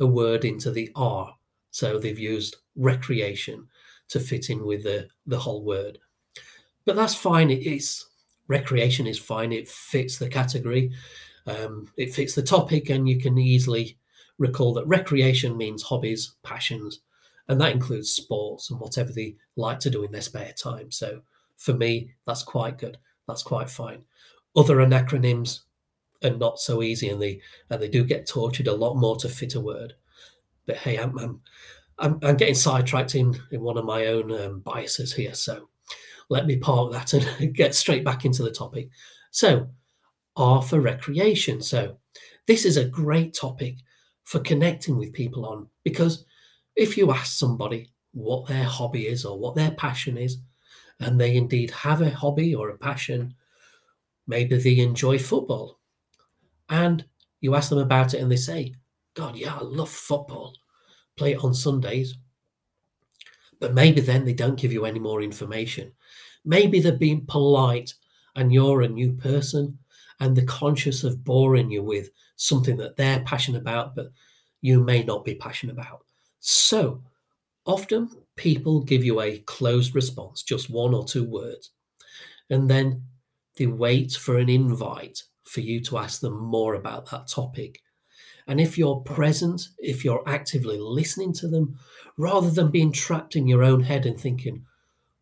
a 0.00 0.06
word 0.06 0.44
into 0.44 0.70
the 0.70 0.90
R. 0.94 1.34
So 1.70 1.98
they've 1.98 2.18
used 2.18 2.56
recreation 2.76 3.66
to 4.08 4.20
fit 4.20 4.50
in 4.50 4.64
with 4.64 4.84
the, 4.84 5.08
the 5.26 5.38
whole 5.38 5.64
word. 5.64 5.98
But 6.84 6.96
that's 6.96 7.14
fine. 7.14 7.50
It 7.50 7.66
is 7.66 8.04
recreation 8.48 9.06
is 9.06 9.18
fine. 9.18 9.52
It 9.52 9.68
fits 9.68 10.18
the 10.18 10.28
category. 10.28 10.92
Um, 11.46 11.90
it 11.96 12.12
fits 12.14 12.34
the 12.34 12.42
topic, 12.42 12.90
and 12.90 13.08
you 13.08 13.18
can 13.18 13.38
easily 13.38 13.98
recall 14.38 14.74
that 14.74 14.86
recreation 14.86 15.56
means 15.56 15.82
hobbies, 15.82 16.34
passions, 16.42 17.00
and 17.48 17.60
that 17.60 17.72
includes 17.72 18.12
sports 18.12 18.70
and 18.70 18.78
whatever 18.78 19.12
they 19.12 19.36
like 19.56 19.80
to 19.80 19.90
do 19.90 20.04
in 20.04 20.12
their 20.12 20.20
spare 20.20 20.52
time. 20.56 20.90
So 20.90 21.22
for 21.56 21.74
me, 21.74 22.10
that's 22.26 22.42
quite 22.42 22.78
good. 22.78 22.98
That's 23.28 23.42
quite 23.42 23.70
fine. 23.70 24.02
Other 24.56 24.76
anacronyms 24.76 25.60
are 26.24 26.30
not 26.30 26.58
so 26.58 26.82
easy, 26.82 27.08
and 27.08 27.20
they 27.20 27.40
and 27.70 27.80
they 27.80 27.88
do 27.88 28.04
get 28.04 28.28
tortured 28.28 28.68
a 28.68 28.74
lot 28.74 28.94
more 28.94 29.16
to 29.16 29.28
fit 29.28 29.54
a 29.54 29.60
word. 29.60 29.94
But 30.66 30.76
hey, 30.76 30.96
I'm 30.96 31.18
I'm, 31.98 32.18
I'm, 32.22 32.36
getting 32.36 32.54
sidetracked 32.54 33.14
in 33.14 33.38
in 33.50 33.62
one 33.62 33.78
of 33.78 33.84
my 33.84 34.06
own 34.06 34.32
um, 34.32 34.60
biases 34.60 35.12
here, 35.14 35.34
so 35.34 35.68
let 36.28 36.46
me 36.46 36.56
park 36.56 36.92
that 36.92 37.12
and 37.12 37.54
get 37.54 37.74
straight 37.74 38.04
back 38.04 38.24
into 38.24 38.42
the 38.42 38.50
topic. 38.50 38.88
So, 39.30 39.68
R 40.36 40.62
for 40.62 40.80
recreation. 40.80 41.60
So, 41.62 41.98
this 42.46 42.64
is 42.64 42.76
a 42.76 42.84
great 42.84 43.34
topic 43.34 43.76
for 44.24 44.40
connecting 44.40 44.96
with 44.96 45.12
people 45.12 45.46
on 45.46 45.68
because 45.84 46.24
if 46.76 46.96
you 46.96 47.10
ask 47.12 47.38
somebody 47.38 47.92
what 48.12 48.46
their 48.46 48.64
hobby 48.64 49.06
is 49.06 49.24
or 49.24 49.38
what 49.38 49.56
their 49.56 49.72
passion 49.72 50.16
is, 50.16 50.38
and 51.04 51.20
they 51.20 51.36
indeed 51.36 51.70
have 51.70 52.00
a 52.00 52.10
hobby 52.10 52.54
or 52.54 52.70
a 52.70 52.78
passion, 52.78 53.34
maybe 54.26 54.56
they 54.56 54.78
enjoy 54.78 55.18
football, 55.18 55.78
and 56.68 57.04
you 57.40 57.54
ask 57.54 57.68
them 57.68 57.78
about 57.78 58.14
it 58.14 58.20
and 58.20 58.30
they 58.30 58.36
say, 58.36 58.74
God, 59.14 59.36
yeah, 59.36 59.56
I 59.56 59.62
love 59.62 59.90
football, 59.90 60.54
play 61.16 61.32
it 61.32 61.44
on 61.44 61.52
Sundays. 61.52 62.16
But 63.58 63.74
maybe 63.74 64.00
then 64.00 64.24
they 64.24 64.32
don't 64.32 64.58
give 64.58 64.72
you 64.72 64.84
any 64.84 64.98
more 64.98 65.22
information. 65.22 65.92
Maybe 66.44 66.80
they're 66.80 66.92
being 66.92 67.26
polite 67.26 67.94
and 68.34 68.52
you're 68.52 68.82
a 68.82 68.88
new 68.88 69.12
person 69.12 69.78
and 70.18 70.34
they're 70.34 70.44
conscious 70.44 71.04
of 71.04 71.24
boring 71.24 71.70
you 71.70 71.82
with 71.82 72.10
something 72.36 72.76
that 72.78 72.96
they're 72.96 73.20
passionate 73.20 73.60
about, 73.60 73.94
but 73.94 74.12
you 74.60 74.80
may 74.80 75.02
not 75.02 75.24
be 75.24 75.34
passionate 75.34 75.72
about. 75.72 76.04
So 76.40 77.02
often 77.66 78.10
people 78.36 78.82
give 78.82 79.04
you 79.04 79.20
a 79.20 79.38
closed 79.38 79.94
response, 79.94 80.42
just 80.42 80.70
one 80.70 80.94
or 80.94 81.04
two 81.04 81.24
words, 81.24 81.70
and 82.50 82.68
then 82.68 83.02
they 83.56 83.66
wait 83.66 84.12
for 84.12 84.38
an 84.38 84.48
invite 84.48 85.22
for 85.44 85.60
you 85.60 85.80
to 85.82 85.98
ask 85.98 86.20
them 86.20 86.36
more 86.36 86.74
about 86.74 87.10
that 87.10 87.28
topic. 87.28 87.80
And 88.46 88.60
if 88.60 88.76
you're 88.76 88.96
present, 88.96 89.68
if 89.78 90.04
you're 90.04 90.22
actively 90.26 90.78
listening 90.78 91.32
to 91.34 91.48
them, 91.48 91.78
rather 92.16 92.50
than 92.50 92.70
being 92.70 92.92
trapped 92.92 93.36
in 93.36 93.46
your 93.46 93.62
own 93.62 93.82
head 93.82 94.06
and 94.06 94.18
thinking, 94.18 94.64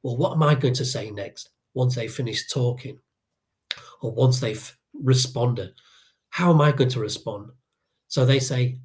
well, 0.02 0.16
what 0.16 0.32
am 0.32 0.42
I 0.42 0.54
going 0.54 0.74
to 0.74 0.84
say 0.84 1.10
next 1.10 1.50
once 1.74 1.94
they 1.94 2.08
finish 2.08 2.48
talking? 2.48 2.98
Or 4.00 4.12
once 4.12 4.40
they've 4.40 4.76
responded, 4.94 5.72
how 6.30 6.50
am 6.50 6.60
I 6.60 6.72
going 6.72 6.90
to 6.90 7.00
respond? 7.00 7.50
So 8.08 8.24
they 8.24 8.38
say, 8.38 8.78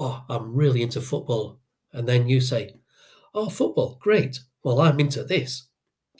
oh, 0.00 0.24
I'm 0.28 0.54
really 0.54 0.82
into 0.82 1.00
football. 1.00 1.60
And 1.92 2.08
then 2.08 2.28
you 2.28 2.40
say, 2.40 2.76
oh, 3.34 3.48
football, 3.48 3.98
great. 4.00 4.40
Well, 4.62 4.80
I'm 4.80 5.00
into 5.00 5.24
this. 5.24 5.68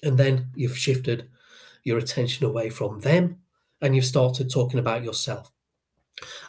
And 0.02 0.18
then 0.18 0.50
you've 0.54 0.76
shifted 0.76 1.28
your 1.84 1.98
attention 1.98 2.46
away 2.46 2.70
from 2.70 3.00
them 3.00 3.38
and 3.80 3.94
you've 3.94 4.04
started 4.04 4.50
talking 4.50 4.78
about 4.78 5.04
yourself. 5.04 5.52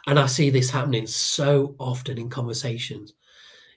And 0.06 0.18
I 0.18 0.26
see 0.26 0.50
this 0.50 0.70
happening 0.70 1.06
so 1.06 1.74
often 1.78 2.18
in 2.18 2.28
conversations. 2.28 3.14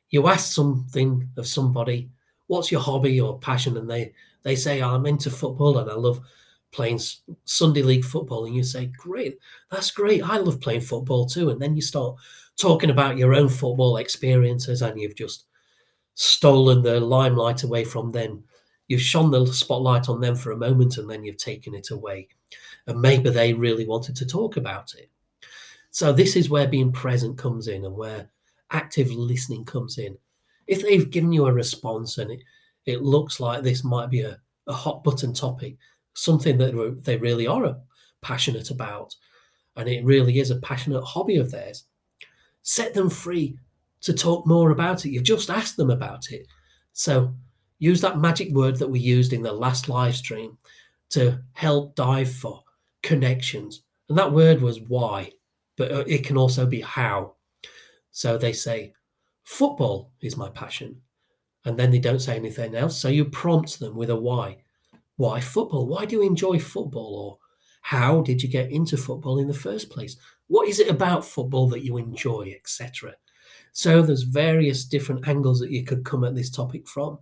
You 0.10 0.28
ask 0.28 0.54
something 0.54 1.30
of 1.38 1.48
somebody, 1.48 2.10
what's 2.48 2.72
your 2.72 2.82
hobby 2.82 3.20
or 3.20 3.40
passion? 3.40 3.78
And 3.78 3.90
they, 3.90 4.14
they 4.44 4.56
say, 4.56 4.82
I'm 4.82 5.06
into 5.06 5.30
football 5.30 5.78
and 5.80 5.90
I 5.90 5.96
love 5.96 6.22
playing 6.72 7.00
Sunday 7.46 7.82
league 7.82 8.06
football. 8.06 8.46
And 8.46 8.56
you 8.56 8.64
say, 8.64 8.92
great, 8.98 9.40
that's 9.72 9.92
great. 9.92 10.24
I 10.24 10.38
love 10.38 10.62
playing 10.62 10.82
football 10.82 11.26
too. 11.26 11.50
And 11.50 11.62
then 11.62 11.76
you 11.76 11.82
start 11.82 12.16
talking 12.58 12.90
about 12.90 13.18
your 13.18 13.34
own 13.34 13.50
football 13.50 13.98
experiences 13.98 14.82
and 14.82 15.00
you've 15.00 15.16
just 15.16 15.46
stolen 16.18 16.82
the 16.82 17.00
limelight 17.00 17.62
away 17.62 17.84
from 17.84 18.12
them. 18.12 18.44
You've 18.88 19.02
shone 19.02 19.30
the 19.30 19.46
spotlight 19.46 20.10
on 20.10 20.20
them 20.20 20.36
for 20.36 20.52
a 20.52 20.58
moment 20.58 20.98
and 20.98 21.08
then 21.08 21.24
you've 21.24 21.38
taken 21.38 21.76
it 21.76 21.92
away. 21.92 22.28
And 22.88 23.00
maybe 23.00 23.30
they 23.30 23.54
really 23.54 23.86
wanted 23.86 24.16
to 24.16 24.26
talk 24.26 24.58
about 24.58 24.96
it. 24.96 25.12
So, 25.92 26.12
this 26.12 26.36
is 26.36 26.50
where 26.50 26.68
being 26.68 26.92
present 26.92 27.38
comes 27.38 27.68
in 27.68 27.86
and 27.86 27.96
where 27.96 28.30
active 28.72 29.12
listening 29.12 29.64
comes 29.64 30.00
in. 30.00 30.18
If 30.66 30.82
they've 30.82 31.10
given 31.10 31.32
you 31.32 31.46
a 31.46 31.54
response 31.54 32.18
and 32.18 32.32
it, 32.32 32.42
it 32.86 33.04
looks 33.04 33.40
like 33.40 33.62
this 33.62 33.84
might 33.84 34.10
be 34.10 34.22
a, 34.22 34.40
a 34.66 34.74
hot 34.74 35.04
button 35.04 35.34
topic, 35.34 35.78
something 36.16 36.58
that 36.58 37.04
they 37.04 37.18
really 37.18 37.46
are 37.46 37.78
passionate 38.22 38.72
about, 38.72 39.16
and 39.76 39.88
it 39.88 40.04
really 40.04 40.40
is 40.40 40.50
a 40.50 40.60
passionate 40.62 41.04
hobby 41.04 41.38
of 41.38 41.52
theirs, 41.52 41.84
set 42.64 42.94
them 42.94 43.10
free 43.10 43.58
to 44.02 44.14
talk 44.14 44.46
more 44.46 44.72
about 44.72 45.06
it. 45.06 45.10
You've 45.10 45.24
just 45.24 45.50
asked 45.50 45.78
them 45.78 45.90
about 45.90 46.32
it. 46.32 46.48
So 46.94 47.34
use 47.80 48.02
that 48.02 48.20
magic 48.20 48.52
word 48.54 48.78
that 48.78 48.90
we 48.90 49.00
used 49.00 49.34
in 49.34 49.42
the 49.42 49.54
last 49.54 49.90
live 49.90 50.16
stream 50.16 50.58
to 51.10 51.40
help 51.54 51.96
dive 51.96 52.32
for 52.32 52.64
connections. 53.04 53.84
And 54.10 54.18
that 54.18 54.32
word 54.32 54.62
was 54.62 54.82
why, 54.82 55.32
but 55.78 55.92
uh, 55.92 56.04
it 56.08 56.26
can 56.26 56.38
also 56.38 56.66
be 56.66 56.82
how. 56.82 57.36
So 58.12 58.38
they 58.38 58.54
say, 58.54 58.94
football 59.44 60.12
is 60.22 60.38
my 60.38 60.50
passion. 60.50 61.02
And 61.66 61.78
then 61.78 61.92
they 61.92 62.00
don't 62.00 62.22
say 62.22 62.36
anything 62.36 62.76
else. 62.76 62.98
So 62.98 63.10
you 63.10 63.26
prompt 63.26 63.80
them 63.80 63.96
with 63.96 64.10
a 64.10 64.16
why. 64.16 64.58
Why 65.18 65.40
football? 65.40 65.88
Why 65.88 66.06
do 66.06 66.16
you 66.16 66.22
enjoy 66.22 66.60
football? 66.60 67.16
Or 67.16 67.38
how 67.82 68.22
did 68.22 68.42
you 68.42 68.50
get 68.50 68.72
into 68.72 68.98
football 68.98 69.40
in 69.40 69.48
the 69.48 69.54
first 69.54 69.90
place? 69.90 70.16
What 70.48 70.68
is 70.68 70.80
it 70.80 70.90
about 70.90 71.26
football 71.26 71.68
that 71.70 71.84
you 71.84 71.98
enjoy, 71.98 72.54
etc.? 72.56 73.16
So 73.78 74.02
there's 74.02 74.24
various 74.24 74.86
different 74.86 75.28
angles 75.28 75.60
that 75.60 75.70
you 75.70 75.84
could 75.84 76.04
come 76.04 76.24
at 76.24 76.34
this 76.34 76.50
topic 76.50 76.88
from 76.88 77.20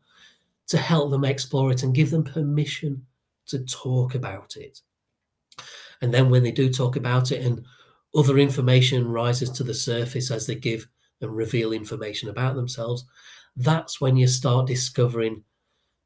to 0.67 0.77
help 0.77 1.11
them 1.11 1.25
explore 1.25 1.69
it 1.73 1.83
and 1.83 1.93
give 1.93 2.11
them 2.11 2.23
permission 2.23 3.05
to 3.47 3.59
talk 3.65 4.15
about 4.15 4.55
it. 4.55 4.79
And 6.01 6.13
then 6.13 6.29
when 6.29 6.43
they 6.43 6.53
do 6.53 6.71
talk 6.71 6.95
about 6.95 7.33
it 7.33 7.45
and 7.45 7.65
other 8.15 8.37
information 8.37 9.11
rises 9.11 9.49
to 9.49 9.65
the 9.65 9.73
surface 9.73 10.31
as 10.31 10.47
they 10.47 10.55
give 10.55 10.87
and 11.19 11.35
reveal 11.35 11.73
information 11.73 12.29
about 12.29 12.55
themselves, 12.55 13.03
that's 13.57 13.99
when 13.99 14.15
you 14.15 14.25
start 14.25 14.65
discovering 14.65 15.43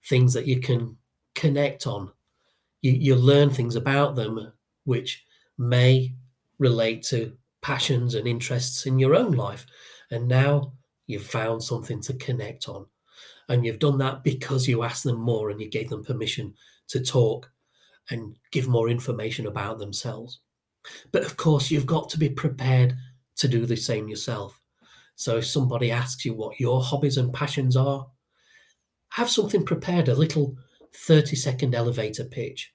things 0.07 0.33
that 0.33 0.47
you 0.47 0.59
can 0.59 0.97
connect 1.35 1.85
on. 1.85 2.11
You, 2.81 2.93
you 2.93 3.15
learn 3.15 3.51
things 3.51 3.75
about 3.75 4.15
them 4.15 4.51
which 4.85 5.23
may 5.59 6.15
relate 6.57 7.03
to 7.03 7.37
passions 7.61 8.15
and 8.15 8.27
interests 8.27 8.87
in 8.87 8.97
your 8.97 9.13
own 9.13 9.33
life. 9.33 9.67
And 10.11 10.27
now 10.27 10.73
you've 11.07 11.25
found 11.25 11.63
something 11.63 12.01
to 12.01 12.13
connect 12.13 12.67
on. 12.67 12.87
And 13.47 13.65
you've 13.65 13.79
done 13.79 13.97
that 13.97 14.23
because 14.23 14.67
you 14.67 14.83
asked 14.83 15.03
them 15.03 15.19
more 15.19 15.49
and 15.49 15.59
you 15.59 15.69
gave 15.69 15.89
them 15.89 16.03
permission 16.03 16.53
to 16.89 16.99
talk 16.99 17.51
and 18.09 18.37
give 18.51 18.67
more 18.67 18.89
information 18.89 19.47
about 19.47 19.79
themselves. 19.79 20.39
But 21.11 21.23
of 21.23 21.37
course, 21.37 21.71
you've 21.71 21.85
got 21.85 22.09
to 22.09 22.19
be 22.19 22.29
prepared 22.29 22.95
to 23.37 23.47
do 23.47 23.65
the 23.65 23.75
same 23.75 24.07
yourself. 24.07 24.59
So 25.15 25.37
if 25.37 25.45
somebody 25.45 25.91
asks 25.91 26.25
you 26.25 26.33
what 26.33 26.59
your 26.59 26.81
hobbies 26.81 27.17
and 27.17 27.33
passions 27.33 27.75
are, 27.75 28.07
have 29.09 29.29
something 29.29 29.65
prepared, 29.65 30.07
a 30.07 30.15
little 30.15 30.55
30 30.95 31.35
second 31.35 31.75
elevator 31.75 32.23
pitch. 32.23 32.73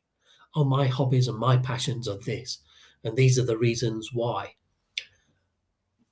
Oh, 0.54 0.64
my 0.64 0.86
hobbies 0.86 1.28
and 1.28 1.38
my 1.38 1.56
passions 1.56 2.06
are 2.06 2.18
this, 2.18 2.58
and 3.02 3.16
these 3.16 3.38
are 3.38 3.44
the 3.44 3.58
reasons 3.58 4.10
why 4.12 4.54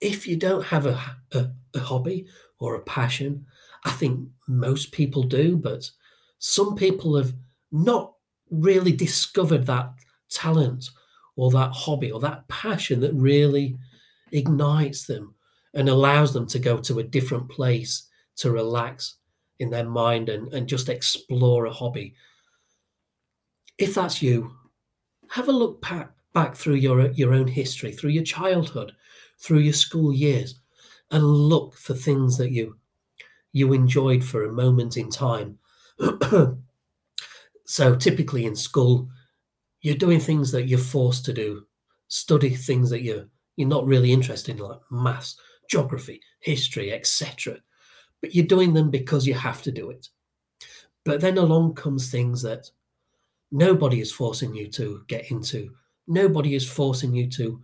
if 0.02 0.26
you 0.26 0.36
don't 0.36 0.64
have 0.64 0.84
a, 0.84 1.00
a, 1.32 1.48
a 1.74 1.78
hobby 1.78 2.26
or 2.58 2.74
a 2.74 2.82
passion, 2.82 3.46
I 3.84 3.92
think 3.92 4.28
most 4.48 4.90
people 4.90 5.22
do, 5.22 5.56
but 5.56 5.88
some 6.40 6.74
people 6.74 7.16
have 7.16 7.32
not 7.70 8.12
really 8.50 8.92
discovered 8.92 9.64
that 9.66 9.92
talent 10.28 10.90
or 11.36 11.50
that 11.52 11.70
hobby 11.70 12.10
or 12.10 12.18
that 12.20 12.46
passion 12.48 13.00
that 13.00 13.14
really 13.14 13.78
ignites 14.32 15.06
them 15.06 15.34
and 15.72 15.88
allows 15.88 16.32
them 16.32 16.46
to 16.48 16.58
go 16.58 16.78
to 16.78 16.98
a 16.98 17.04
different 17.04 17.48
place 17.48 18.08
to 18.36 18.50
relax 18.50 19.16
in 19.60 19.70
their 19.70 19.88
mind 19.88 20.28
and, 20.28 20.52
and 20.52 20.68
just 20.68 20.88
explore 20.88 21.66
a 21.66 21.72
hobby. 21.72 22.14
If 23.78 23.94
that's 23.94 24.20
you, 24.20 24.52
have 25.30 25.48
a 25.48 25.52
look 25.52 25.80
back, 25.80 26.10
back 26.34 26.56
through 26.56 26.74
your, 26.74 27.10
your 27.12 27.32
own 27.32 27.46
history, 27.46 27.92
through 27.92 28.10
your 28.10 28.24
childhood, 28.24 28.92
through 29.42 29.60
your 29.60 29.72
school 29.72 30.12
years 30.12 30.60
and 31.10 31.24
look 31.24 31.76
for 31.76 31.94
things 31.94 32.38
that 32.38 32.50
you 32.50 32.76
you 33.52 33.72
enjoyed 33.74 34.24
for 34.24 34.44
a 34.44 34.52
moment 34.52 34.96
in 34.96 35.10
time. 35.10 35.58
so 37.66 37.94
typically 37.94 38.46
in 38.46 38.56
school, 38.56 39.10
you're 39.82 39.94
doing 39.94 40.20
things 40.20 40.50
that 40.52 40.68
you're 40.68 40.78
forced 40.78 41.26
to 41.26 41.34
do, 41.34 41.66
study 42.08 42.50
things 42.50 42.88
that 42.90 43.02
you're 43.02 43.26
you're 43.56 43.68
not 43.68 43.86
really 43.86 44.12
interested 44.12 44.56
in, 44.56 44.62
like 44.62 44.80
maths, 44.90 45.36
geography, 45.68 46.20
history, 46.40 46.92
etc. 46.92 47.58
But 48.22 48.34
you're 48.34 48.46
doing 48.46 48.72
them 48.72 48.90
because 48.90 49.26
you 49.26 49.34
have 49.34 49.60
to 49.62 49.72
do 49.72 49.90
it. 49.90 50.08
But 51.04 51.20
then 51.20 51.36
along 51.36 51.74
comes 51.74 52.10
things 52.10 52.40
that 52.42 52.70
nobody 53.50 54.00
is 54.00 54.12
forcing 54.12 54.54
you 54.54 54.68
to 54.68 55.04
get 55.08 55.30
into. 55.30 55.72
Nobody 56.06 56.54
is 56.54 56.68
forcing 56.68 57.14
you 57.14 57.28
to 57.30 57.60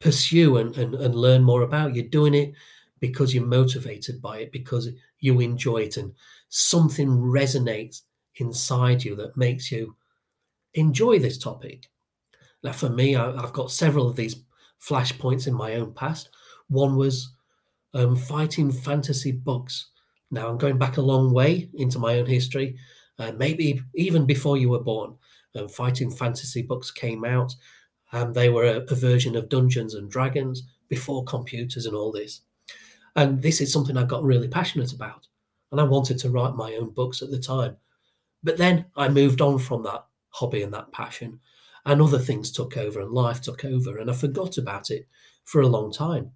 pursue 0.00 0.56
and, 0.56 0.76
and, 0.76 0.94
and 0.94 1.14
learn 1.14 1.42
more 1.42 1.62
about. 1.62 1.94
You're 1.94 2.04
doing 2.04 2.34
it 2.34 2.54
because 3.00 3.34
you're 3.34 3.46
motivated 3.46 4.20
by 4.20 4.38
it, 4.38 4.52
because 4.52 4.88
you 5.20 5.40
enjoy 5.40 5.82
it, 5.82 5.96
and 5.96 6.12
something 6.48 7.08
resonates 7.08 8.02
inside 8.36 9.04
you 9.04 9.14
that 9.16 9.36
makes 9.36 9.70
you 9.70 9.96
enjoy 10.74 11.18
this 11.18 11.38
topic. 11.38 11.88
Now, 12.62 12.72
for 12.72 12.88
me, 12.88 13.16
I, 13.16 13.40
have 13.40 13.52
got 13.52 13.70
several 13.70 14.08
of 14.08 14.16
these 14.16 14.36
flashpoints 14.86 15.46
in 15.46 15.54
my 15.54 15.74
own 15.74 15.94
past. 15.94 16.30
One 16.68 16.96
was 16.96 17.34
um, 17.94 18.16
fighting 18.16 18.70
fantasy 18.70 19.32
books. 19.32 19.90
Now, 20.30 20.48
I'm 20.48 20.58
going 20.58 20.78
back 20.78 20.96
a 20.96 21.02
long 21.02 21.32
way 21.32 21.70
into 21.74 21.98
my 21.98 22.18
own 22.18 22.26
history, 22.26 22.76
uh, 23.18 23.32
maybe 23.32 23.82
even 23.94 24.26
before 24.26 24.56
you 24.56 24.68
were 24.68 24.82
born. 24.82 25.16
Um, 25.56 25.68
fighting 25.68 26.10
fantasy 26.10 26.62
books 26.62 26.90
came 26.90 27.24
out, 27.24 27.52
and 28.12 28.34
they 28.34 28.48
were 28.48 28.64
a, 28.64 28.80
a 28.88 28.94
version 28.94 29.36
of 29.36 29.48
Dungeons 29.48 29.94
and 29.94 30.10
Dragons 30.10 30.62
before 30.88 31.24
computers 31.24 31.86
and 31.86 31.94
all 31.94 32.12
this. 32.12 32.40
And 33.16 33.42
this 33.42 33.60
is 33.60 33.72
something 33.72 33.96
I 33.96 34.04
got 34.04 34.22
really 34.22 34.48
passionate 34.48 34.92
about. 34.92 35.26
And 35.70 35.80
I 35.80 35.84
wanted 35.84 36.18
to 36.18 36.30
write 36.30 36.54
my 36.54 36.74
own 36.74 36.90
books 36.90 37.22
at 37.22 37.30
the 37.30 37.38
time. 37.38 37.76
But 38.42 38.56
then 38.56 38.86
I 38.96 39.08
moved 39.08 39.40
on 39.40 39.58
from 39.58 39.82
that 39.84 40.04
hobby 40.30 40.62
and 40.62 40.72
that 40.72 40.92
passion, 40.92 41.40
and 41.84 42.00
other 42.00 42.18
things 42.18 42.50
took 42.50 42.76
over, 42.76 43.00
and 43.00 43.12
life 43.12 43.40
took 43.40 43.64
over, 43.64 43.98
and 43.98 44.10
I 44.10 44.14
forgot 44.14 44.58
about 44.58 44.90
it 44.90 45.06
for 45.44 45.60
a 45.60 45.68
long 45.68 45.92
time. 45.92 46.32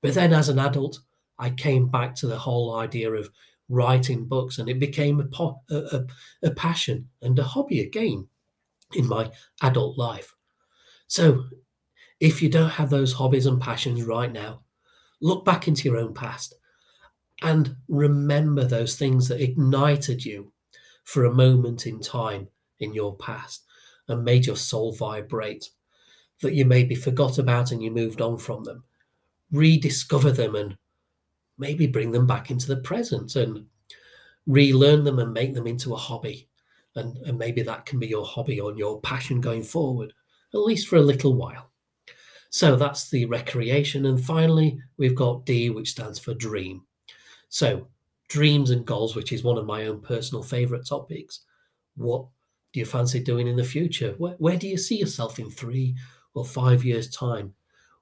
But 0.00 0.14
then 0.14 0.32
as 0.32 0.48
an 0.48 0.58
adult, 0.58 1.00
I 1.38 1.50
came 1.50 1.88
back 1.88 2.14
to 2.16 2.26
the 2.26 2.38
whole 2.38 2.76
idea 2.76 3.12
of 3.12 3.30
writing 3.68 4.26
books, 4.26 4.58
and 4.58 4.68
it 4.68 4.78
became 4.78 5.20
a, 5.20 5.24
po- 5.24 5.62
a, 5.70 5.76
a, 5.76 6.06
a 6.44 6.50
passion 6.50 7.08
and 7.20 7.38
a 7.38 7.44
hobby 7.44 7.80
again 7.80 8.28
in 8.94 9.06
my 9.06 9.30
adult 9.62 9.98
life. 9.98 10.34
So 11.08 11.44
if 12.20 12.42
you 12.42 12.48
don't 12.48 12.70
have 12.70 12.90
those 12.90 13.12
hobbies 13.12 13.46
and 13.46 13.60
passions 13.60 14.02
right 14.02 14.32
now, 14.32 14.62
look 15.20 15.44
back 15.44 15.66
into 15.66 15.88
your 15.88 15.98
own 15.98 16.14
past 16.14 16.54
and 17.42 17.76
remember 17.88 18.64
those 18.64 18.96
things 18.96 19.28
that 19.28 19.42
ignited 19.42 20.24
you 20.24 20.52
for 21.04 21.24
a 21.24 21.34
moment 21.34 21.86
in 21.86 22.00
time 22.00 22.48
in 22.80 22.92
your 22.94 23.16
past 23.16 23.64
and 24.08 24.24
made 24.24 24.46
your 24.46 24.56
soul 24.56 24.92
vibrate 24.92 25.70
that 26.40 26.54
you 26.54 26.64
maybe 26.64 26.94
forgot 26.94 27.38
about 27.38 27.72
and 27.72 27.82
you 27.82 27.90
moved 27.90 28.20
on 28.20 28.38
from 28.38 28.64
them. 28.64 28.84
Rediscover 29.50 30.30
them 30.30 30.54
and 30.54 30.76
maybe 31.58 31.86
bring 31.86 32.12
them 32.12 32.26
back 32.26 32.50
into 32.50 32.66
the 32.66 32.76
present 32.76 33.34
and 33.36 33.66
relearn 34.46 35.04
them 35.04 35.18
and 35.18 35.32
make 35.32 35.54
them 35.54 35.66
into 35.66 35.94
a 35.94 35.96
hobby. 35.96 36.48
And, 36.94 37.16
and 37.18 37.38
maybe 37.38 37.62
that 37.62 37.86
can 37.86 37.98
be 37.98 38.06
your 38.06 38.24
hobby 38.24 38.60
or 38.60 38.76
your 38.76 39.00
passion 39.00 39.40
going 39.40 39.62
forward, 39.62 40.12
at 40.54 40.60
least 40.60 40.88
for 40.88 40.96
a 40.96 41.00
little 41.00 41.34
while. 41.34 41.70
So 42.50 42.76
that's 42.76 43.10
the 43.10 43.26
recreation. 43.26 44.06
And 44.06 44.22
finally, 44.22 44.80
we've 44.96 45.14
got 45.14 45.44
D, 45.44 45.70
which 45.70 45.90
stands 45.90 46.18
for 46.18 46.34
dream. 46.34 46.82
So, 47.48 47.88
dreams 48.28 48.70
and 48.70 48.86
goals, 48.86 49.16
which 49.16 49.32
is 49.32 49.42
one 49.42 49.58
of 49.58 49.66
my 49.66 49.86
own 49.86 50.00
personal 50.00 50.42
favorite 50.42 50.86
topics. 50.86 51.40
What 51.96 52.26
do 52.72 52.80
you 52.80 52.86
fancy 52.86 53.20
doing 53.20 53.46
in 53.46 53.56
the 53.56 53.64
future? 53.64 54.14
Where, 54.18 54.34
where 54.38 54.56
do 54.56 54.68
you 54.68 54.76
see 54.76 54.96
yourself 54.96 55.38
in 55.38 55.50
three 55.50 55.96
or 56.34 56.44
five 56.44 56.84
years' 56.84 57.10
time? 57.10 57.54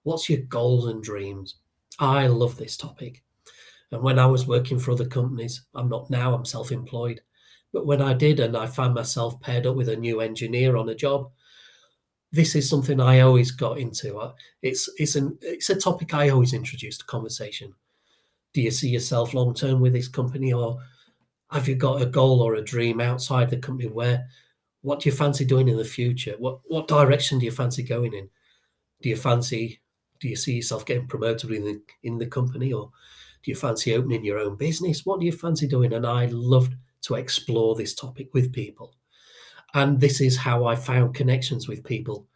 What's 0.03 0.29
your 0.29 0.41
goals 0.43 0.87
and 0.87 1.03
dreams? 1.03 1.57
I 1.99 2.26
love 2.26 2.57
this 2.57 2.76
topic. 2.76 3.23
And 3.93 4.03
when 4.03 4.19
I 4.19 4.26
was 4.26 4.47
working 4.47 4.79
for 4.79 4.91
other 4.93 5.07
companies, 5.07 5.62
I'm 5.75 5.88
not 5.88 6.11
now, 6.11 6.35
I'm 6.35 6.45
self 6.45 6.73
employed. 6.73 7.21
But 7.73 7.87
when 7.87 8.03
I 8.03 8.15
did, 8.15 8.41
and 8.41 8.57
I 8.57 8.67
found 8.67 8.95
myself 8.95 9.41
paired 9.41 9.67
up 9.67 9.76
with 9.76 9.88
a 9.88 9.97
new 9.97 10.21
engineer 10.21 10.76
on 10.76 10.89
a 10.89 10.95
job, 10.95 11.30
this 12.32 12.54
is 12.54 12.69
something 12.69 13.00
I 13.00 13.21
always 13.21 13.50
got 13.50 13.78
into. 13.78 14.19
Uh, 14.19 14.32
it's 14.62 14.89
it's 14.99 15.17
an 15.17 15.39
it's 15.43 15.71
a 15.71 15.76
topic 15.76 16.15
I 16.15 16.28
always 16.28 16.52
introduce 16.52 16.99
to 16.99 17.04
conversation. 17.04 17.75
Do 18.52 18.62
you 18.62 18.71
see 18.71 18.89
yourself 18.89 19.34
long 19.34 19.54
term 19.54 19.80
with 19.80 19.93
this 19.93 20.08
company, 20.08 20.52
or 20.52 20.78
have 21.50 21.69
you 21.69 21.76
got 21.76 22.02
a 22.02 22.06
goal 22.06 22.43
or 22.43 22.54
a 22.54 22.65
dream 22.65 23.00
outside 23.00 23.50
the 23.50 23.58
company? 23.58 23.89
Where 23.89 24.26
what 24.82 25.00
do 25.00 25.08
you 25.08 25.15
fancy 25.15 25.45
doing 25.45 25.69
in 25.69 25.76
the 25.76 25.84
future? 25.84 26.34
What 26.39 26.60
what 26.65 26.89
direction 26.89 27.39
do 27.39 27.45
you 27.45 27.52
fancy 27.52 27.82
going 27.82 28.12
in? 28.12 28.28
Do 29.02 29.08
you 29.08 29.17
fancy 29.17 29.80
do 30.21 30.28
you 30.28 30.36
see 30.36 30.54
yourself 30.54 30.86
getting 30.86 31.06
promoted 31.06 31.50
in 31.50 31.65
the 31.65 31.80
in 32.02 32.19
the 32.19 32.26
company, 32.26 32.73
or 32.73 32.91
do 33.43 33.50
you 33.50 33.54
fancy 33.54 33.95
opening 33.95 34.25
your 34.25 34.39
own 34.39 34.56
business? 34.56 35.04
What 35.04 35.21
do 35.21 35.26
you 35.26 35.32
fancy 35.32 35.67
doing? 35.67 35.93
And 35.93 36.06
I 36.06 36.26
loved 36.26 36.75
to 37.02 37.15
explore 37.15 37.75
this 37.75 37.95
topic 37.95 38.34
with 38.34 38.52
people. 38.52 38.95
And 39.76 40.00
this 40.00 40.23
is 40.23 40.39
how 40.39 40.65
I 40.65 40.75
found 40.75 41.15
connections 41.15 41.69
with 41.69 41.84
people, 41.84 42.26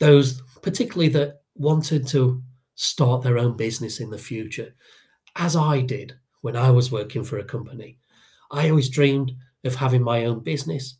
those 0.00 0.40
particularly 0.62 1.08
that 1.10 1.42
wanted 1.54 2.06
to 2.08 2.42
start 2.76 3.22
their 3.22 3.36
own 3.36 3.58
business 3.58 4.00
in 4.00 4.08
the 4.08 4.16
future, 4.16 4.74
as 5.36 5.54
I 5.54 5.82
did 5.82 6.14
when 6.40 6.56
I 6.56 6.70
was 6.70 6.90
working 6.90 7.24
for 7.24 7.38
a 7.38 7.44
company. 7.44 7.98
I 8.50 8.70
always 8.70 8.88
dreamed 8.88 9.32
of 9.64 9.74
having 9.74 10.02
my 10.02 10.24
own 10.24 10.40
business. 10.40 10.96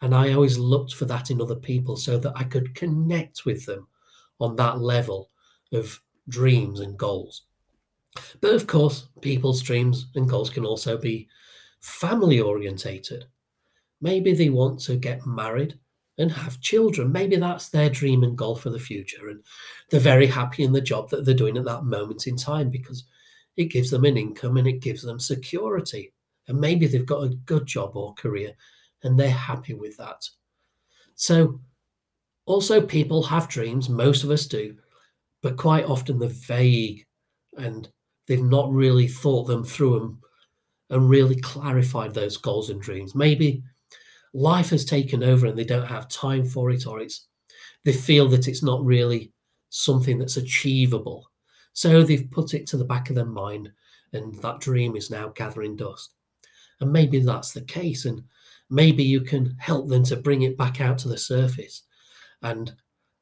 And 0.00 0.14
I 0.14 0.32
always 0.32 0.58
looked 0.58 0.94
for 0.94 1.06
that 1.06 1.28
in 1.28 1.42
other 1.42 1.56
people 1.56 1.96
so 1.96 2.16
that 2.18 2.34
I 2.36 2.44
could 2.44 2.76
connect 2.76 3.44
with 3.44 3.66
them 3.66 3.88
on 4.38 4.54
that 4.56 4.78
level 4.78 5.30
of 5.72 6.00
dreams 6.28 6.78
and 6.78 6.96
goals. 6.96 7.42
But 8.40 8.54
of 8.54 8.68
course, 8.68 9.08
people's 9.22 9.60
dreams 9.60 10.06
and 10.14 10.28
goals 10.28 10.50
can 10.50 10.64
also 10.64 10.96
be 10.96 11.28
family 11.80 12.40
orientated. 12.40 13.24
Maybe 14.00 14.34
they 14.34 14.50
want 14.50 14.80
to 14.80 14.96
get 14.96 15.26
married 15.26 15.78
and 16.18 16.30
have 16.30 16.60
children. 16.60 17.10
Maybe 17.10 17.36
that's 17.36 17.68
their 17.68 17.90
dream 17.90 18.22
and 18.22 18.36
goal 18.36 18.56
for 18.56 18.70
the 18.70 18.78
future. 18.78 19.28
And 19.28 19.42
they're 19.90 20.00
very 20.00 20.26
happy 20.26 20.62
in 20.62 20.72
the 20.72 20.80
job 20.80 21.10
that 21.10 21.24
they're 21.24 21.34
doing 21.34 21.56
at 21.56 21.64
that 21.64 21.84
moment 21.84 22.26
in 22.26 22.36
time 22.36 22.70
because 22.70 23.04
it 23.56 23.66
gives 23.66 23.90
them 23.90 24.04
an 24.04 24.16
income 24.16 24.56
and 24.56 24.66
it 24.66 24.80
gives 24.80 25.02
them 25.02 25.18
security. 25.18 26.12
And 26.48 26.60
maybe 26.60 26.86
they've 26.86 27.06
got 27.06 27.24
a 27.24 27.36
good 27.46 27.66
job 27.66 27.96
or 27.96 28.14
career 28.14 28.52
and 29.02 29.18
they're 29.18 29.30
happy 29.30 29.74
with 29.74 29.96
that. 29.96 30.28
So, 31.14 31.60
also, 32.46 32.80
people 32.80 33.22
have 33.22 33.48
dreams, 33.48 33.88
most 33.88 34.22
of 34.22 34.30
us 34.30 34.46
do, 34.46 34.76
but 35.42 35.56
quite 35.56 35.86
often 35.86 36.18
they're 36.18 36.28
vague 36.28 37.06
and 37.56 37.88
they've 38.26 38.42
not 38.42 38.70
really 38.70 39.08
thought 39.08 39.44
them 39.44 39.64
through 39.64 40.00
and, 40.02 40.16
and 40.90 41.08
really 41.08 41.36
clarified 41.40 42.12
those 42.12 42.36
goals 42.36 42.68
and 42.68 42.82
dreams. 42.82 43.14
Maybe 43.14 43.62
life 44.34 44.70
has 44.70 44.84
taken 44.84 45.22
over 45.22 45.46
and 45.46 45.58
they 45.58 45.64
don't 45.64 45.86
have 45.86 46.08
time 46.08 46.44
for 46.44 46.70
it, 46.70 46.86
or 46.86 47.00
it's 47.00 47.26
they 47.84 47.92
feel 47.92 48.28
that 48.28 48.48
it's 48.48 48.62
not 48.62 48.84
really 48.84 49.32
something 49.70 50.18
that's 50.18 50.36
achievable. 50.36 51.30
So 51.72 52.02
they've 52.02 52.30
put 52.30 52.54
it 52.54 52.66
to 52.68 52.76
the 52.76 52.84
back 52.84 53.08
of 53.08 53.16
their 53.16 53.24
mind, 53.24 53.70
and 54.12 54.34
that 54.42 54.60
dream 54.60 54.96
is 54.96 55.10
now 55.10 55.28
gathering 55.28 55.76
dust. 55.76 56.14
And 56.80 56.92
maybe 56.92 57.20
that's 57.20 57.52
the 57.52 57.62
case, 57.62 58.04
and 58.04 58.24
maybe 58.70 59.04
you 59.04 59.20
can 59.22 59.56
help 59.58 59.88
them 59.88 60.04
to 60.04 60.16
bring 60.16 60.42
it 60.42 60.58
back 60.58 60.80
out 60.80 60.98
to 60.98 61.08
the 61.08 61.18
surface 61.18 61.82
and 62.44 62.74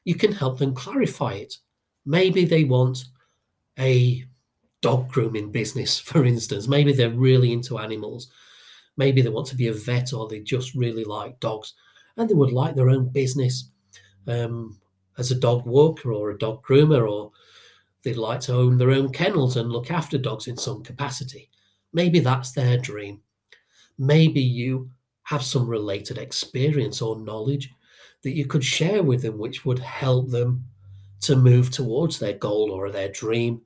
you 0.05 0.15
can 0.15 0.33
help 0.33 0.59
them 0.59 0.75
clarify 0.75 1.35
it. 1.35 1.55
Maybe 2.05 2.45
they 2.45 2.65
want 2.65 3.05
a 3.79 4.25
dog 4.83 5.09
grooming 5.09 5.53
business, 5.53 5.99
for 6.11 6.27
instance. 6.27 6.69
Maybe 6.69 6.93
they're 6.93 7.11
really 7.11 7.53
into 7.53 7.79
animals. 7.79 8.31
Maybe 8.97 9.23
they 9.23 9.31
want 9.31 9.47
to 9.49 9.57
be 9.57 9.69
a 9.69 9.73
vet 9.73 10.13
or 10.13 10.29
they 10.29 10.41
just 10.41 10.75
really 10.75 11.05
like 11.05 11.41
dogs 11.41 11.75
and 12.17 12.29
they 12.29 12.35
would 12.35 12.53
like 12.53 12.75
their 12.75 12.91
own 12.91 13.09
business 13.09 13.71
um, 14.27 14.79
as 15.19 15.31
a 15.31 15.39
dog 15.39 15.67
walker 15.67 16.13
or 16.13 16.31
a 16.31 16.39
dog 16.39 16.65
groomer, 16.65 17.09
or 17.11 17.33
they'd 18.03 18.17
like 18.17 18.41
to 18.41 18.55
own 18.55 18.79
their 18.79 18.91
own 18.91 19.13
kennels 19.13 19.57
and 19.57 19.71
look 19.71 19.91
after 19.91 20.19
dogs 20.19 20.47
in 20.47 20.57
some 20.57 20.83
capacity. 20.83 21.51
Maybe 21.93 22.21
that's 22.21 22.53
their 22.53 22.79
dream. 22.79 23.21
Maybe 23.99 24.41
you 24.41 24.91
have 25.25 25.43
some 25.43 25.67
related 25.67 26.19
experience 26.19 27.01
or 27.01 27.19
knowledge 27.19 27.71
that 28.23 28.35
you 28.35 28.47
could 28.47 28.65
share 28.65 29.03
with 29.03 29.23
them, 29.23 29.39
which 29.39 29.65
would 29.65 29.79
help 29.79 30.31
them 30.31 30.65
to 31.21 31.37
move 31.37 31.71
towards 31.71 32.19
their 32.19 32.33
goal 32.33 32.71
or 32.71 32.91
their 32.91 33.09
dream 33.09 33.63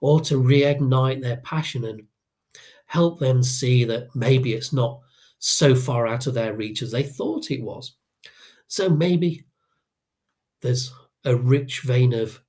or 0.00 0.20
to 0.20 0.42
reignite 0.42 1.22
their 1.22 1.38
passion 1.38 1.84
and 1.84 2.02
help 2.94 3.18
them 3.18 3.42
see 3.42 3.82
that 3.82 4.06
maybe 4.14 4.52
it's 4.52 4.72
not 4.72 5.00
so 5.40 5.74
far 5.74 6.06
out 6.06 6.28
of 6.28 6.34
their 6.34 6.54
reach 6.54 6.80
as 6.80 6.92
they 6.92 7.02
thought 7.02 7.50
it 7.50 7.60
was. 7.60 7.96
So 8.68 8.88
maybe 8.88 9.44
there's 10.62 10.92
a 11.24 11.34
rich 11.34 11.80
vein 11.80 12.14
of 12.14 12.40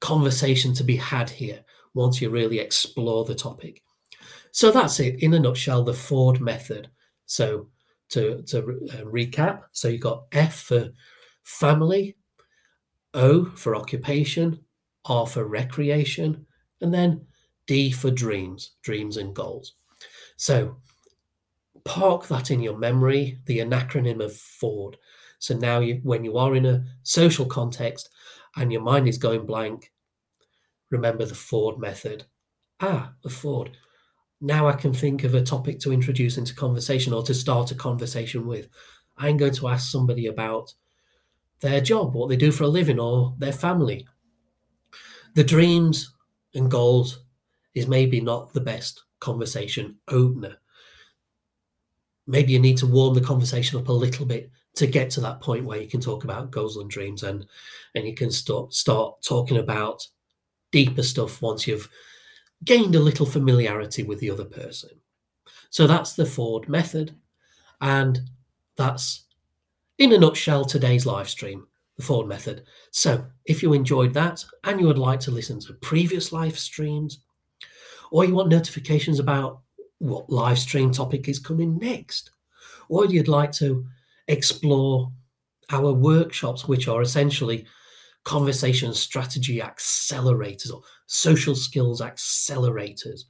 conversation 0.00 0.74
to 0.74 0.84
be 0.84 0.94
had 0.94 1.28
here 1.28 1.64
once 1.92 2.20
you 2.20 2.30
really 2.30 2.60
explore 2.60 3.24
the 3.24 3.34
topic. 3.34 3.82
So 4.52 4.70
that's 4.70 5.00
it 5.00 5.24
in 5.24 5.34
a 5.34 5.40
nutshell 5.40 5.82
the 5.82 5.92
Ford 5.92 6.40
method. 6.40 6.88
So 7.26 7.68
to, 8.10 8.42
to 8.42 8.58
uh, 8.58 9.02
recap, 9.02 9.62
so 9.72 9.88
you've 9.88 10.02
got 10.02 10.26
F 10.30 10.60
for 10.60 10.90
family, 11.42 12.16
O 13.12 13.46
for 13.56 13.74
occupation, 13.74 14.60
R 15.04 15.26
for 15.26 15.48
recreation, 15.48 16.46
and 16.80 16.94
then 16.94 17.26
D 17.68 17.92
for 17.92 18.10
dreams, 18.10 18.72
dreams 18.82 19.16
and 19.16 19.32
goals. 19.34 19.74
So 20.36 20.78
park 21.84 22.26
that 22.28 22.50
in 22.50 22.60
your 22.60 22.76
memory, 22.76 23.38
the 23.46 23.58
acronym 23.60 24.24
of 24.24 24.36
FORD. 24.36 24.96
So 25.38 25.56
now, 25.56 25.78
you, 25.78 26.00
when 26.02 26.24
you 26.24 26.36
are 26.36 26.56
in 26.56 26.66
a 26.66 26.84
social 27.04 27.46
context 27.46 28.08
and 28.56 28.72
your 28.72 28.82
mind 28.82 29.06
is 29.06 29.18
going 29.18 29.46
blank, 29.46 29.92
remember 30.90 31.24
the 31.24 31.34
Ford 31.34 31.78
method. 31.78 32.24
Ah, 32.80 33.12
the 33.22 33.30
Ford. 33.30 33.76
Now 34.40 34.68
I 34.68 34.72
can 34.72 34.92
think 34.92 35.24
of 35.24 35.34
a 35.34 35.42
topic 35.42 35.78
to 35.80 35.92
introduce 35.92 36.38
into 36.38 36.54
conversation 36.54 37.12
or 37.12 37.22
to 37.24 37.34
start 37.34 37.70
a 37.70 37.74
conversation 37.74 38.46
with. 38.46 38.68
I'm 39.16 39.36
going 39.36 39.54
to 39.54 39.68
ask 39.68 39.90
somebody 39.90 40.26
about 40.26 40.74
their 41.60 41.80
job, 41.80 42.14
what 42.14 42.28
they 42.28 42.36
do 42.36 42.52
for 42.52 42.64
a 42.64 42.68
living, 42.68 43.00
or 43.00 43.34
their 43.38 43.52
family. 43.52 44.06
The 45.34 45.44
dreams 45.44 46.14
and 46.54 46.70
goals 46.70 47.24
is 47.78 47.88
maybe 47.88 48.20
not 48.20 48.52
the 48.52 48.60
best 48.60 49.04
conversation 49.20 49.96
opener. 50.08 50.56
Maybe 52.26 52.52
you 52.52 52.58
need 52.58 52.76
to 52.78 52.86
warm 52.86 53.14
the 53.14 53.20
conversation 53.20 53.78
up 53.78 53.88
a 53.88 53.92
little 53.92 54.26
bit 54.26 54.50
to 54.74 54.86
get 54.86 55.10
to 55.10 55.20
that 55.22 55.40
point 55.40 55.64
where 55.64 55.80
you 55.80 55.88
can 55.88 56.00
talk 56.00 56.24
about 56.24 56.50
goals 56.50 56.76
and 56.76 56.90
dreams 56.90 57.22
and 57.22 57.46
and 57.94 58.06
you 58.06 58.14
can 58.14 58.30
start 58.30 58.72
start 58.74 59.20
talking 59.22 59.56
about 59.56 60.06
deeper 60.70 61.02
stuff 61.02 61.40
once 61.40 61.66
you've 61.66 61.88
gained 62.64 62.94
a 62.94 63.00
little 63.00 63.26
familiarity 63.26 64.02
with 64.02 64.20
the 64.20 64.30
other 64.30 64.44
person. 64.44 64.90
So 65.70 65.86
that's 65.86 66.14
the 66.14 66.26
Ford 66.26 66.68
method. 66.68 67.14
And 67.80 68.20
that's, 68.76 69.24
in 69.98 70.12
a 70.12 70.18
nutshell, 70.18 70.64
today's 70.64 71.06
live 71.06 71.28
stream, 71.28 71.66
the 71.96 72.02
Ford 72.02 72.26
method. 72.26 72.64
So 72.90 73.24
if 73.44 73.62
you 73.62 73.72
enjoyed 73.72 74.14
that 74.14 74.44
and 74.64 74.80
you 74.80 74.86
would 74.86 74.98
like 74.98 75.20
to 75.20 75.30
listen 75.30 75.60
to 75.60 75.74
previous 75.74 76.32
live 76.32 76.58
streams, 76.58 77.20
or 78.10 78.24
you 78.24 78.34
want 78.34 78.48
notifications 78.48 79.18
about 79.18 79.60
what 79.98 80.30
live 80.30 80.58
stream 80.58 80.90
topic 80.90 81.28
is 81.28 81.38
coming 81.38 81.78
next, 81.78 82.30
or 82.88 83.06
you'd 83.06 83.28
like 83.28 83.52
to 83.52 83.86
explore 84.28 85.10
our 85.70 85.92
workshops, 85.92 86.66
which 86.66 86.88
are 86.88 87.02
essentially 87.02 87.66
conversation 88.24 88.92
strategy 88.92 89.60
accelerators 89.60 90.72
or 90.72 90.82
social 91.06 91.54
skills 91.54 92.00
accelerators. 92.00 93.22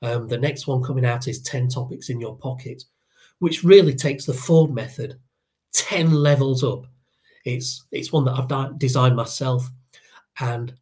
Um, 0.00 0.26
the 0.26 0.38
next 0.38 0.66
one 0.66 0.82
coming 0.82 1.04
out 1.04 1.28
is 1.28 1.42
10 1.42 1.68
topics 1.68 2.08
in 2.08 2.20
your 2.20 2.36
pocket, 2.36 2.82
which 3.38 3.62
really 3.62 3.94
takes 3.94 4.24
the 4.24 4.34
Ford 4.34 4.72
method 4.72 5.18
10 5.74 6.12
levels 6.12 6.64
up. 6.64 6.86
It's, 7.44 7.84
it's 7.92 8.12
one 8.12 8.24
that 8.24 8.34
I've 8.34 8.78
designed 8.78 9.16
myself, 9.16 9.68
and 10.40 10.74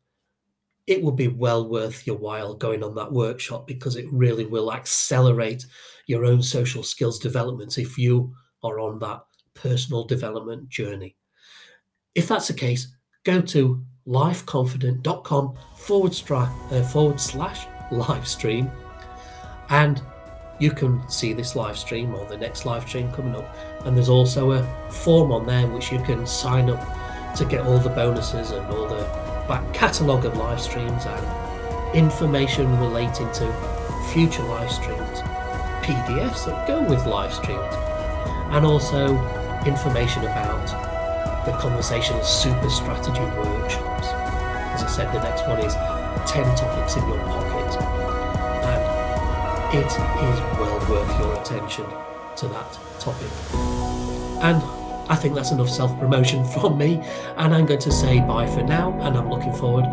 it 0.90 1.00
will 1.00 1.12
be 1.12 1.29
well 1.29 1.68
worth 1.68 2.05
your 2.05 2.16
while 2.16 2.53
going 2.53 2.83
on 2.83 2.96
that 2.96 3.12
workshop 3.12 3.64
because 3.64 3.94
it 3.94 4.07
really 4.11 4.44
will 4.44 4.72
accelerate 4.72 5.64
your 6.09 6.24
own 6.24 6.42
social 6.42 6.83
skills 6.83 7.20
development 7.20 7.79
if 7.79 7.96
you 7.96 8.35
are 8.64 8.81
on 8.81 8.98
that 8.98 9.20
personal 9.55 10.03
development 10.03 10.68
journey. 10.68 11.16
If 12.16 12.26
that's 12.26 12.48
the 12.48 12.55
case, 12.55 12.88
go 13.24 13.40
to 13.40 13.85
lifeconfident.com 14.05 15.55
forward, 15.76 16.12
stra- 16.12 16.53
uh, 16.72 16.83
forward 16.83 17.20
slash 17.20 17.68
live 17.92 18.26
stream 18.26 18.68
and 19.68 20.03
you 20.59 20.72
can 20.72 21.09
see 21.09 21.33
this 21.33 21.55
live 21.55 21.79
stream 21.79 22.16
or 22.16 22.26
the 22.26 22.37
next 22.37 22.66
live 22.66 22.87
stream 22.88 23.12
coming 23.12 23.37
up. 23.37 23.57
And 23.87 23.96
there's 23.96 24.09
also 24.09 24.50
a 24.50 24.90
form 24.90 25.31
on 25.31 25.46
there 25.46 25.68
which 25.68 25.92
you 25.92 26.00
can 26.00 26.26
sign 26.26 26.68
up 26.68 27.37
to 27.37 27.44
get 27.44 27.64
all 27.64 27.79
the 27.79 27.90
bonuses 27.90 28.50
and 28.50 28.66
all 28.66 28.88
the 28.88 29.30
back 29.50 29.74
catalogue 29.74 30.24
of 30.24 30.36
live 30.36 30.60
streams 30.60 31.06
and 31.06 31.96
information 31.96 32.70
relating 32.78 33.28
to 33.32 33.44
future 34.12 34.44
live 34.44 34.70
streams, 34.70 35.18
PDFs 35.82 36.46
that 36.46 36.68
go 36.68 36.80
with 36.80 37.04
live 37.04 37.34
streams, 37.34 37.74
and 38.54 38.64
also 38.64 39.08
information 39.66 40.22
about 40.22 40.64
the 41.44 41.50
conversational 41.58 42.22
super 42.22 42.70
strategy 42.70 43.24
workshops. 43.36 44.06
As 44.70 44.84
I 44.84 44.86
said, 44.86 45.12
the 45.12 45.20
next 45.20 45.44
one 45.48 45.58
is 45.58 45.74
10 46.30 46.54
topics 46.54 46.94
in 46.94 47.08
your 47.08 47.18
pocket. 47.18 47.82
And 48.70 49.74
it 49.74 49.84
is 49.84 50.40
well 50.60 50.78
worth 50.88 51.18
your 51.18 51.40
attention 51.40 51.86
to 52.36 52.46
that 52.46 52.78
topic. 53.00 53.26
And 54.42 54.80
I 55.11 55.16
think 55.16 55.35
that's 55.35 55.51
enough 55.51 55.68
self 55.68 55.99
promotion 55.99 56.44
from 56.55 56.79
me. 56.79 57.03
And 57.37 57.55
I'm 57.55 57.66
going 57.66 57.81
to 57.81 57.92
say 57.92 58.20
bye 58.20 58.46
for 58.46 58.62
now. 58.62 58.99
And 59.01 59.16
I'm 59.16 59.29
looking 59.29 59.53
forward 59.53 59.85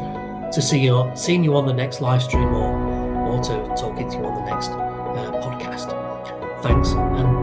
to 0.53 0.61
see 0.61 0.79
you, 0.79 1.11
seeing 1.15 1.43
you 1.43 1.55
on 1.57 1.65
the 1.65 1.73
next 1.73 1.99
live 1.99 2.21
stream 2.21 2.53
or, 2.53 3.27
or 3.27 3.43
to 3.43 3.75
talking 3.75 4.09
to 4.09 4.17
you 4.17 4.25
on 4.25 4.35
the 4.35 4.49
next 4.49 4.69
uh, 4.69 5.31
podcast. 5.41 5.91
Thanks 6.61 6.91
and. 6.91 7.36